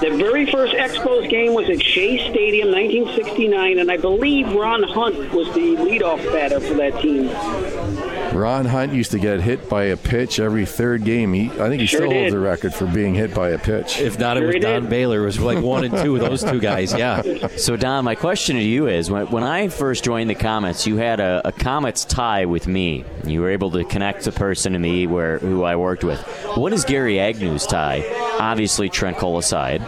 [0.00, 5.32] The very first Expos game was at Shea Stadium, 1969, and I believe Ron Hunt
[5.32, 7.26] was the leadoff batter for that team.
[8.38, 11.32] Ron Hunt used to get hit by a pitch every third game.
[11.32, 13.98] He, I think he Sure still holds the record for being hit by a pitch.
[13.98, 14.90] If not, it was he Don did.
[14.90, 15.22] Baylor.
[15.22, 16.92] It was like one and two of those two guys.
[16.94, 17.22] Yeah.
[17.58, 20.96] So, Don, my question to you is when, when I first joined the Comets, you
[20.96, 23.04] had a, a Comets tie with me.
[23.24, 26.20] You were able to connect a person to me where who I worked with.
[26.56, 28.04] What is Gary Agnew's tie?
[28.38, 29.82] Obviously, Trent Cull aside,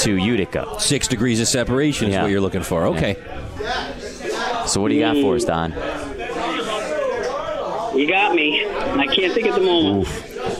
[0.00, 0.78] to Utica.
[0.78, 2.22] Six degrees of separation is Yeah.
[2.22, 2.86] what you're looking for.
[2.88, 3.16] Okay.
[4.66, 5.72] So, what do you got for us, Don?
[7.96, 8.64] You got me.
[8.66, 10.08] I can't think at the moment.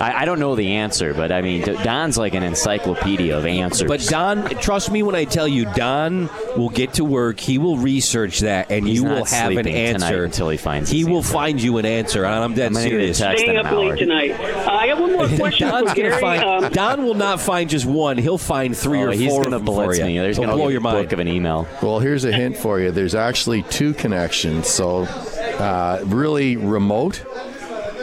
[0.00, 3.86] I, I don't know the answer, but I mean, Don's like an encyclopedia of answers.
[3.86, 7.38] But Don, trust me when I tell you, Don will get to work.
[7.38, 11.04] He will research that, and He's you will have an answer until he finds He
[11.04, 11.32] will answer.
[11.32, 13.18] find you an answer, and I'm dead I'm gonna get a serious.
[13.18, 14.30] text Staying up late tonight.
[14.32, 16.42] Uh, I got one more question Don's gonna find.
[16.42, 18.18] Um, Don will not find just one.
[18.18, 20.18] He'll find three Oh, or he's four gonna of them for blitz me.
[20.18, 21.04] There's gonna blow your mind.
[21.04, 21.68] book of an email.
[21.82, 22.90] Well, here's a hint for you.
[22.90, 25.04] There's actually two connections, so
[25.58, 27.24] uh, really remote,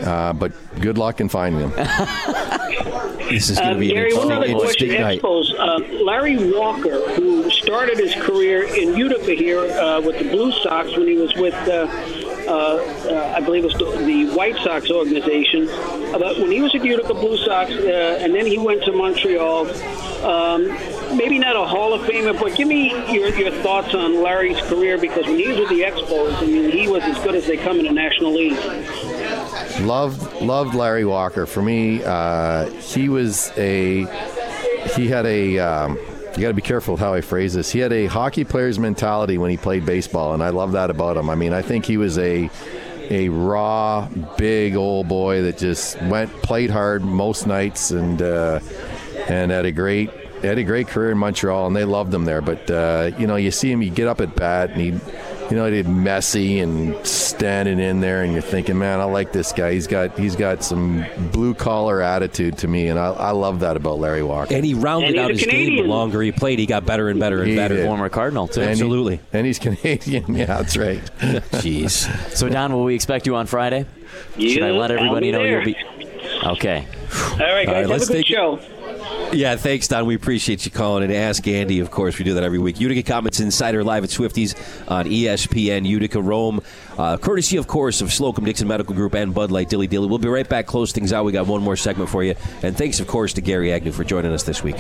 [0.02, 1.88] uh, but good luck in finding them.
[3.30, 5.02] This is going to Um, be Gary, an one other interesting question.
[5.02, 5.22] night.
[5.22, 5.54] Expos.
[5.58, 10.96] Uh, Larry Walker, who started his career in Utica here uh, with the Blue Sox
[10.96, 11.88] when he was with, uh,
[12.48, 12.52] uh,
[13.10, 15.66] uh, I believe it was the, the White Sox organization.
[16.12, 19.68] But when he was at Utica Blue Sox, uh, and then he went to Montreal.
[20.24, 20.70] Um,
[21.16, 24.98] maybe not a Hall of Famer, but give me your, your thoughts on Larry's career
[24.98, 27.58] because when he was with the Expos, I mean, he was as good as they
[27.58, 28.58] come in the National League.
[29.82, 31.46] loved loved Larry Walker.
[31.46, 34.06] For me, uh, he was a
[34.96, 35.60] he had a.
[35.60, 35.98] Um,
[36.36, 37.72] you got to be careful how I phrase this.
[37.72, 41.16] He had a hockey player's mentality when he played baseball, and I love that about
[41.16, 41.30] him.
[41.30, 42.50] I mean, I think he was a
[43.10, 44.08] a raw,
[44.38, 48.60] big old boy that just went played hard most nights, and uh,
[49.28, 50.10] and had a great
[50.48, 52.42] had a great career in Montreal, and they loved him there.
[52.42, 55.00] But uh, you know, you see him, you get up at bat, and he.
[55.52, 59.34] You know, he did messy and standing in there, and you're thinking, man, I like
[59.34, 59.74] this guy.
[59.74, 63.76] He's got he's got some blue collar attitude to me, and I, I love that
[63.76, 64.56] about Larry Walker.
[64.56, 66.60] And he rounded And out a his game the longer he played.
[66.60, 67.76] He got better and better and He better.
[67.76, 67.86] did.
[67.86, 68.62] Former Cardinal, too.
[68.62, 69.20] And he- Absolutely.
[69.34, 70.34] and he's Canadian.
[70.34, 71.00] Yeah, that's right.
[71.20, 72.36] Jeez.
[72.36, 73.86] So, Don, will we expect you on Friday?
[74.40, 75.76] Should I Yeah, let everybody know be you'll be.
[76.46, 76.88] Okay.
[76.88, 78.60] All right, All right, guys, let's have a good take it- show.
[79.34, 80.06] Yeah, thanks, Don.
[80.06, 81.80] We appreciate you calling and ask Andy.
[81.80, 82.80] Of course, we do that every week.
[82.80, 84.54] Utica Comets Insider live at Swifty's
[84.88, 86.62] on ESPN Utica Rome,
[87.00, 90.08] uh, courtesy, of course, of Slocum Dickson Medical Group and Bud Light Dilly Dilly.
[90.08, 90.68] We'll be right back.
[90.68, 91.26] Close things out.
[91.26, 94.04] We got one more segment for you, and thanks, of course, to Gary Agnew for
[94.04, 94.76] joining us this week.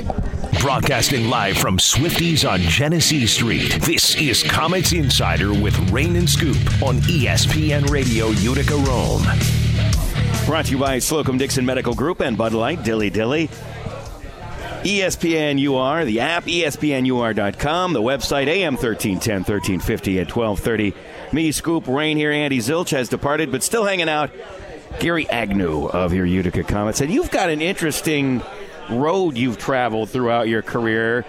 [0.61, 3.71] Broadcasting live from Swifty's on Genesee Street.
[3.81, 9.23] This is Comets Insider with Rain and Scoop on ESPN Radio Utica Rome.
[10.45, 13.49] Brought to you by Slocum Dickson Medical Group and Bud Light, Dilly Dilly.
[14.85, 20.93] E ESPN UR, the app, ESPNUR.com, the website, AM 1310, 1350 at 1230.
[21.31, 22.31] Me, Scoop, Rain here.
[22.31, 24.29] Andy Zilch has departed, but still hanging out.
[24.99, 26.99] Gary Agnew of your Utica Comets.
[26.99, 28.43] And you've got an interesting
[28.89, 31.25] road you've traveled throughout your career.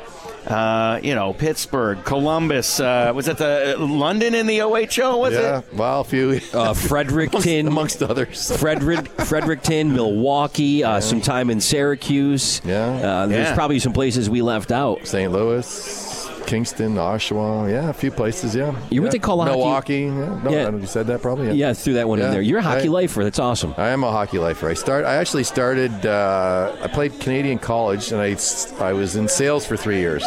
[0.47, 2.78] Uh, you know, Pittsburgh, Columbus.
[2.80, 5.18] Uh, was it the London in the OHL?
[5.18, 5.64] Was yeah, it?
[5.74, 8.55] well, a few Uh, Fredericton, amongst others.
[8.59, 12.61] Frederick, Fredericton, Milwaukee, uh, some time in Syracuse.
[12.64, 12.84] Yeah.
[12.86, 13.55] Uh, there's Yeah.
[13.55, 15.07] probably some places we left out.
[15.07, 15.32] St.
[15.32, 16.14] Louis,
[16.47, 17.70] Kingston, Oshawa.
[17.70, 18.55] Yeah, a few places.
[18.55, 18.74] Yeah.
[18.90, 19.18] You went yeah.
[19.20, 20.01] to call hockey- Milwaukee.
[20.03, 20.11] Yeah.
[20.42, 20.61] No, Yeah.
[20.61, 21.53] I don't know if you said that probably.
[21.53, 22.42] Yeah, threw that one in there.
[22.42, 23.24] You're a hockey I- lifer.
[23.24, 23.74] That's awesome.
[23.76, 24.68] I am a hockey lifer.
[24.68, 25.05] I start.
[25.05, 26.07] I actually started.
[26.07, 28.36] Uh, I played Canadian college, and I
[28.82, 30.24] I was in sales for three years.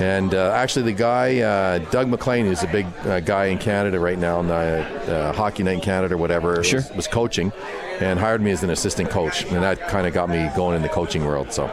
[0.00, 4.00] And uh, actually, the guy uh, Doug MacLean, who's a big uh, guy in Canada
[4.00, 6.80] right now, in the, uh, Hockey Night in Canada, or whatever, Sure.
[6.80, 7.52] was, was coaching,
[8.00, 10.82] and hired me as an assistant coach, and that kind of got me going in
[10.82, 11.52] the coaching world.
[11.52, 11.66] So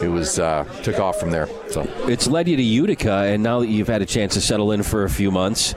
[0.00, 1.46] it was uh, took off from there.
[1.68, 4.72] So It's led you to Utica, and now that you've had a chance to settle
[4.72, 5.74] in for a few months,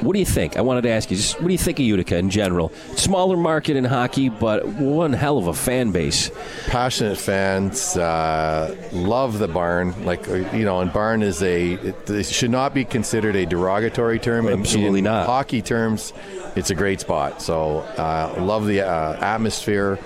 [0.00, 0.56] what do you think?
[0.56, 2.70] I wanted to ask you, just what do you think of Utica in general?
[2.96, 6.30] Smaller market in hockey, but one hell of a fan base.
[6.66, 10.04] passionate fans uh, love the barn.
[10.04, 13.46] Like uh, you know, and barn is a it, it should not be considered a
[13.46, 14.48] derogatory term.
[14.48, 15.26] In- Absolutely in not.
[15.26, 16.12] Hockey terms,
[16.56, 17.42] it's a great spot.
[17.42, 19.98] So uh, love the uh, atmosphere.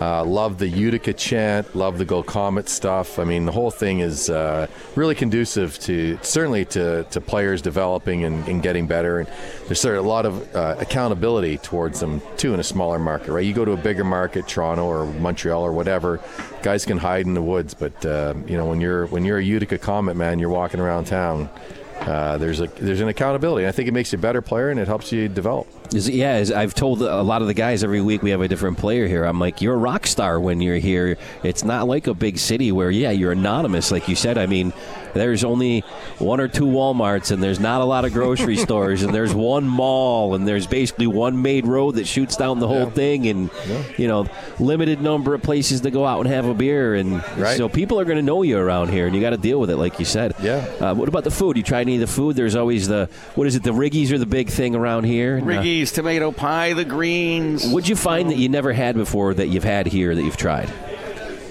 [0.00, 1.74] Uh, love the Utica chant.
[1.76, 3.18] Love the Go Comet stuff.
[3.18, 4.66] I mean, the whole thing is uh,
[4.96, 9.20] really conducive to certainly to, to players developing and, and getting better.
[9.20, 9.28] And
[9.66, 13.32] there's sort of a lot of uh, accountability towards them too in a smaller market,
[13.32, 13.44] right?
[13.44, 16.20] You go to a bigger market, Toronto or Montreal or whatever,
[16.62, 17.74] guys can hide in the woods.
[17.74, 21.06] But uh, you know, when you're when you're a Utica Comet man, you're walking around
[21.06, 21.48] town.
[22.00, 23.66] Uh, there's a there's an accountability.
[23.66, 25.68] I think it makes you a better player and it helps you develop.
[25.92, 28.48] Is, yeah, as I've told a lot of the guys every week we have a
[28.48, 29.24] different player here.
[29.24, 31.18] I'm like, you're a rock star when you're here.
[31.42, 34.38] It's not like a big city where, yeah, you're anonymous, like you said.
[34.38, 34.72] I mean,
[35.14, 35.80] there's only
[36.18, 39.66] one or two Walmarts, and there's not a lot of grocery stores, and there's one
[39.66, 42.90] mall, and there's basically one main road that shoots down the whole Yeah.
[42.90, 43.50] thing, and
[43.96, 44.26] you know,
[44.58, 47.56] limited number of places to go out and have a beer, and Right.
[47.56, 49.70] so people are going to know you around here, and you got to deal with
[49.70, 50.34] it, like you said.
[50.42, 50.64] Yeah.
[50.80, 51.56] Uh, what about the food?
[51.56, 52.36] You try any of the food?
[52.36, 53.62] There's always the what is it?
[53.62, 55.40] The Riggies are the big thing around here.
[55.40, 57.66] Riggies, uh, tomato pie, the greens.
[57.68, 60.68] What'd you find that you never had before that you've had here that you've tried?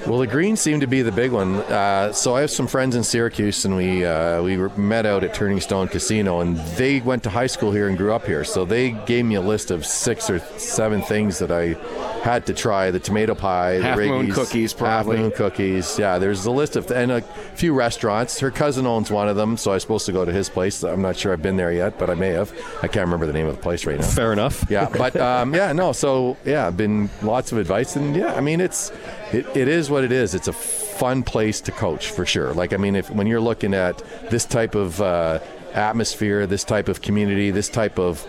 [0.06, 1.56] Well, the greens seem to be the big one.
[1.56, 5.34] Uh, so I have some friends in Syracuse, and we uh, we met out at
[5.34, 8.44] Turning Stone Casino, and they went to high school here and grew up here.
[8.44, 11.76] So they gave me a list of six or seven things that I
[12.22, 15.16] had to try: the tomato pie, Half the Moon cookies, probably.
[15.16, 15.98] half moon cookies.
[15.98, 17.22] Yeah, there's a list of and a
[17.56, 18.40] few restaurants.
[18.40, 20.84] Her cousin owns one of them, so I'm supposed to go to his place.
[20.84, 22.52] I'm not sure I've been there yet, but I may have.
[22.82, 24.06] I can't remember the name of the place right now.
[24.06, 24.66] Fair enough.
[24.70, 25.94] Yeah, but um, yeah, no.
[25.94, 28.92] So yeah, been lots of advice, and yeah, I mean, it's
[29.34, 30.36] it, it is what it is.
[30.36, 32.54] It's a fun place to coach for sure.
[32.54, 33.98] Like I mean, if when you're looking at
[34.30, 35.40] this type of uh,
[35.74, 38.26] atmosphere, this type of community, this type of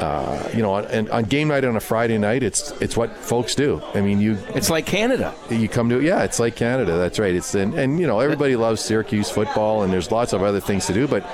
[0.00, 3.54] uh, you know, and on game night on a Friday night, it's it's what folks
[3.54, 3.82] do.
[3.94, 5.34] I mean, you It's like Canada.
[5.50, 6.96] you come to yeah, it's like Canada.
[6.96, 7.34] That's right.
[7.34, 10.86] It's and, and you know everybody loves Syracuse football, and there's lots of other things
[10.86, 11.08] to do.
[11.08, 11.24] But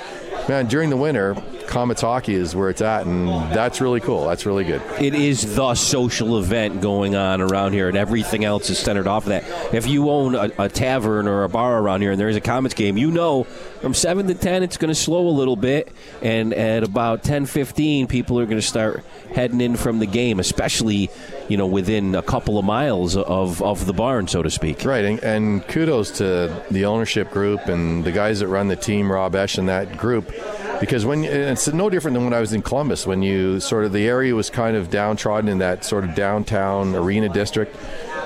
[0.48, 1.36] man, during the winter,
[1.66, 4.26] Comets hockey is where it's at, and that's really cool.
[4.26, 4.82] That's really good.
[5.00, 9.24] It is the social event going on around here, and everything else is centered off
[9.24, 9.44] of that.
[9.74, 12.40] If you own a, a tavern or a bar around here and there is a
[12.40, 13.44] Comets game, you know
[13.84, 15.92] from 7 to 10 it's going to slow a little bit,
[16.22, 19.04] and at about 10 15, people are going to start
[19.34, 21.10] heading in from the game, especially
[21.48, 24.84] you know within a couple of miles of, of the barn, so to speak.
[24.84, 29.12] Right, and, and kudos to the ownership group and the guys that run the team,
[29.12, 30.32] Rob Esche and that group,
[30.80, 33.92] because when it's no different than when I was in Columbus, when you sort of
[33.92, 37.76] the area was kind of downtrodden in that sort of downtown arena district.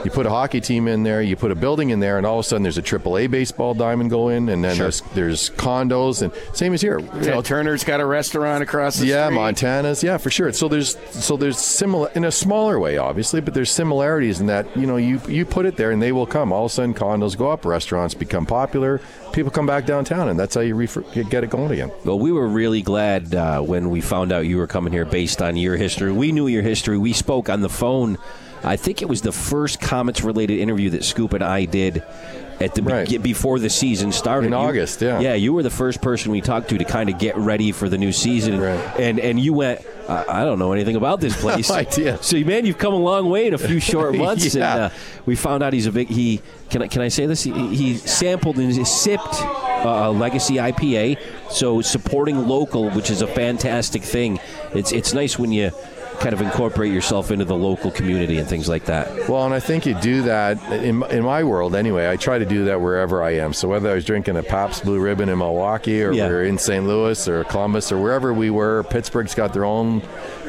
[0.05, 2.39] You put a hockey team in there, you put a building in there, and all
[2.39, 6.23] of a sudden there's a AAA baseball diamond go in, and then there's there's condos,
[6.23, 7.01] and same as here.
[7.01, 9.35] You know, Turner's got a restaurant across the yeah, street.
[9.35, 10.53] Montana's, yeah, for sure.
[10.53, 14.75] So there's so there's similar in a smaller way, obviously, but there's similarities in that
[14.77, 16.53] you know you you put it there and they will come.
[16.53, 19.01] All of a sudden, condos go up, restaurants become popular,
[19.39, 21.93] people come back downtown, and that's how you refer, get it going again.
[22.05, 25.41] Well, we were really glad uh, when we found out you were coming here based
[25.41, 26.11] on your history.
[26.11, 26.99] We knew your history.
[26.99, 28.19] We spoke on the phone.
[28.65, 32.03] I think it was the first Comets related interview that Scoop and I did
[32.61, 33.09] at the Right.
[33.09, 34.47] be- before the season started.
[34.47, 35.21] In You- August, yeah.
[35.21, 37.89] Yeah, you were the first person we talked to to kind of get ready for
[37.89, 38.61] the new season.
[38.61, 38.79] Right.
[38.99, 41.69] And and you went, I, I don't know anything about this place.
[41.69, 42.19] No idea.
[42.23, 44.55] So, man, you've come a long way in a few short months.
[44.55, 44.73] Yeah.
[44.75, 44.91] And uh,
[45.27, 46.41] we found out he's a big, he,
[46.71, 47.43] can I, can I say this?
[47.45, 51.19] He, he sampled and he sipped uh, a legacy IPA.
[51.51, 54.41] So supporting local, which is a fantastic thing.
[54.75, 55.71] It's, it's nice when you
[56.21, 59.29] kind of incorporate yourself into the local community and things like that.
[59.29, 62.11] Well, and I think you do that in, in my world anyway.
[62.11, 63.53] I try to do that wherever I am.
[63.53, 66.27] So whether I was drinking a Pabst Blue Ribbon in Milwaukee, or Yeah.
[66.29, 66.87] we're in St.
[66.87, 70.03] Louis, or Columbus, or wherever we were, Pittsburgh's got their own,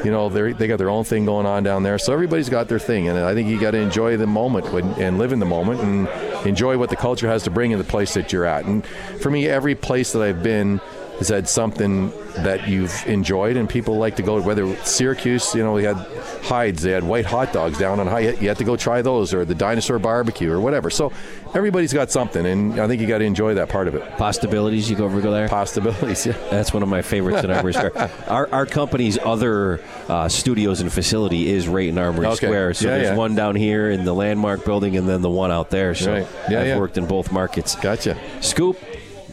[0.04, 1.98] you know, they got their own thing going on down there.
[1.98, 4.84] So everybody's got their thing, and I think you got to enjoy the moment when,
[4.94, 6.08] and live in the moment and
[6.46, 8.64] enjoy what the culture has to bring in the place that you're at.
[8.64, 8.84] And
[9.20, 10.80] for me, every place that I've been
[11.20, 14.40] has had something that you've enjoyed, and people like to go.
[14.40, 15.96] Whether Syracuse, you know, we had
[16.42, 18.30] Heid's, they had white hot dogs down on high.
[18.30, 20.88] You had to go try those, or the dinosaur barbecue, or whatever.
[20.90, 21.12] So
[21.54, 24.02] everybody's got something, and I think you got to enjoy that part of it.
[24.16, 25.48] Possibilities, you go over go there?
[25.48, 26.32] Possibilities, yeah.
[26.50, 27.92] That's one of my favorites in Armory Square.
[28.28, 32.46] Our, our company's other uh, studios and facility is right in Armory Okay.
[32.46, 32.74] Square.
[32.74, 33.16] So Yeah, there's yeah.
[33.16, 35.94] one down here in the Landmark building and then the one out there.
[35.94, 36.26] So Right.
[36.48, 36.78] Yeah, I've yeah.
[36.78, 37.74] worked in both markets.
[37.76, 38.16] Gotcha.
[38.40, 38.78] Scoop,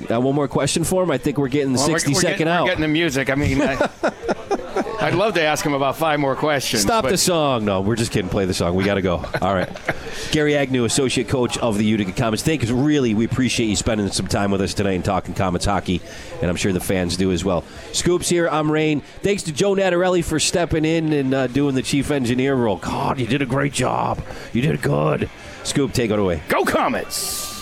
[0.07, 1.11] got one more question for him?
[1.11, 2.63] I think we're getting the Well, we're- we're second getting, out.
[2.63, 3.29] We're getting the music.
[3.29, 3.89] I mean, I,
[4.99, 6.81] I'd love to ask him about five more questions.
[6.81, 7.65] Stop but the song.
[7.65, 8.29] No, we're just kidding.
[8.29, 8.75] Play the song.
[8.75, 9.23] We got to go.
[9.41, 9.69] All right.
[10.31, 12.41] Gary Agnew, associate coach of the Utica Comets.
[12.43, 12.75] Thank you.
[12.75, 16.01] Really, we appreciate you spending some time with us today and talking Comets hockey,
[16.41, 17.63] and I'm sure the fans do as well.
[17.93, 18.49] Scoops here.
[18.49, 19.01] I'm Rain.
[19.21, 22.77] Thanks to Joe Natarelli for stepping in and uh, doing the chief engineer role.
[22.77, 24.21] God, you did a great job.
[24.53, 25.29] You did good.
[25.63, 26.41] Scoop, take it away.
[26.49, 27.56] Go Comets!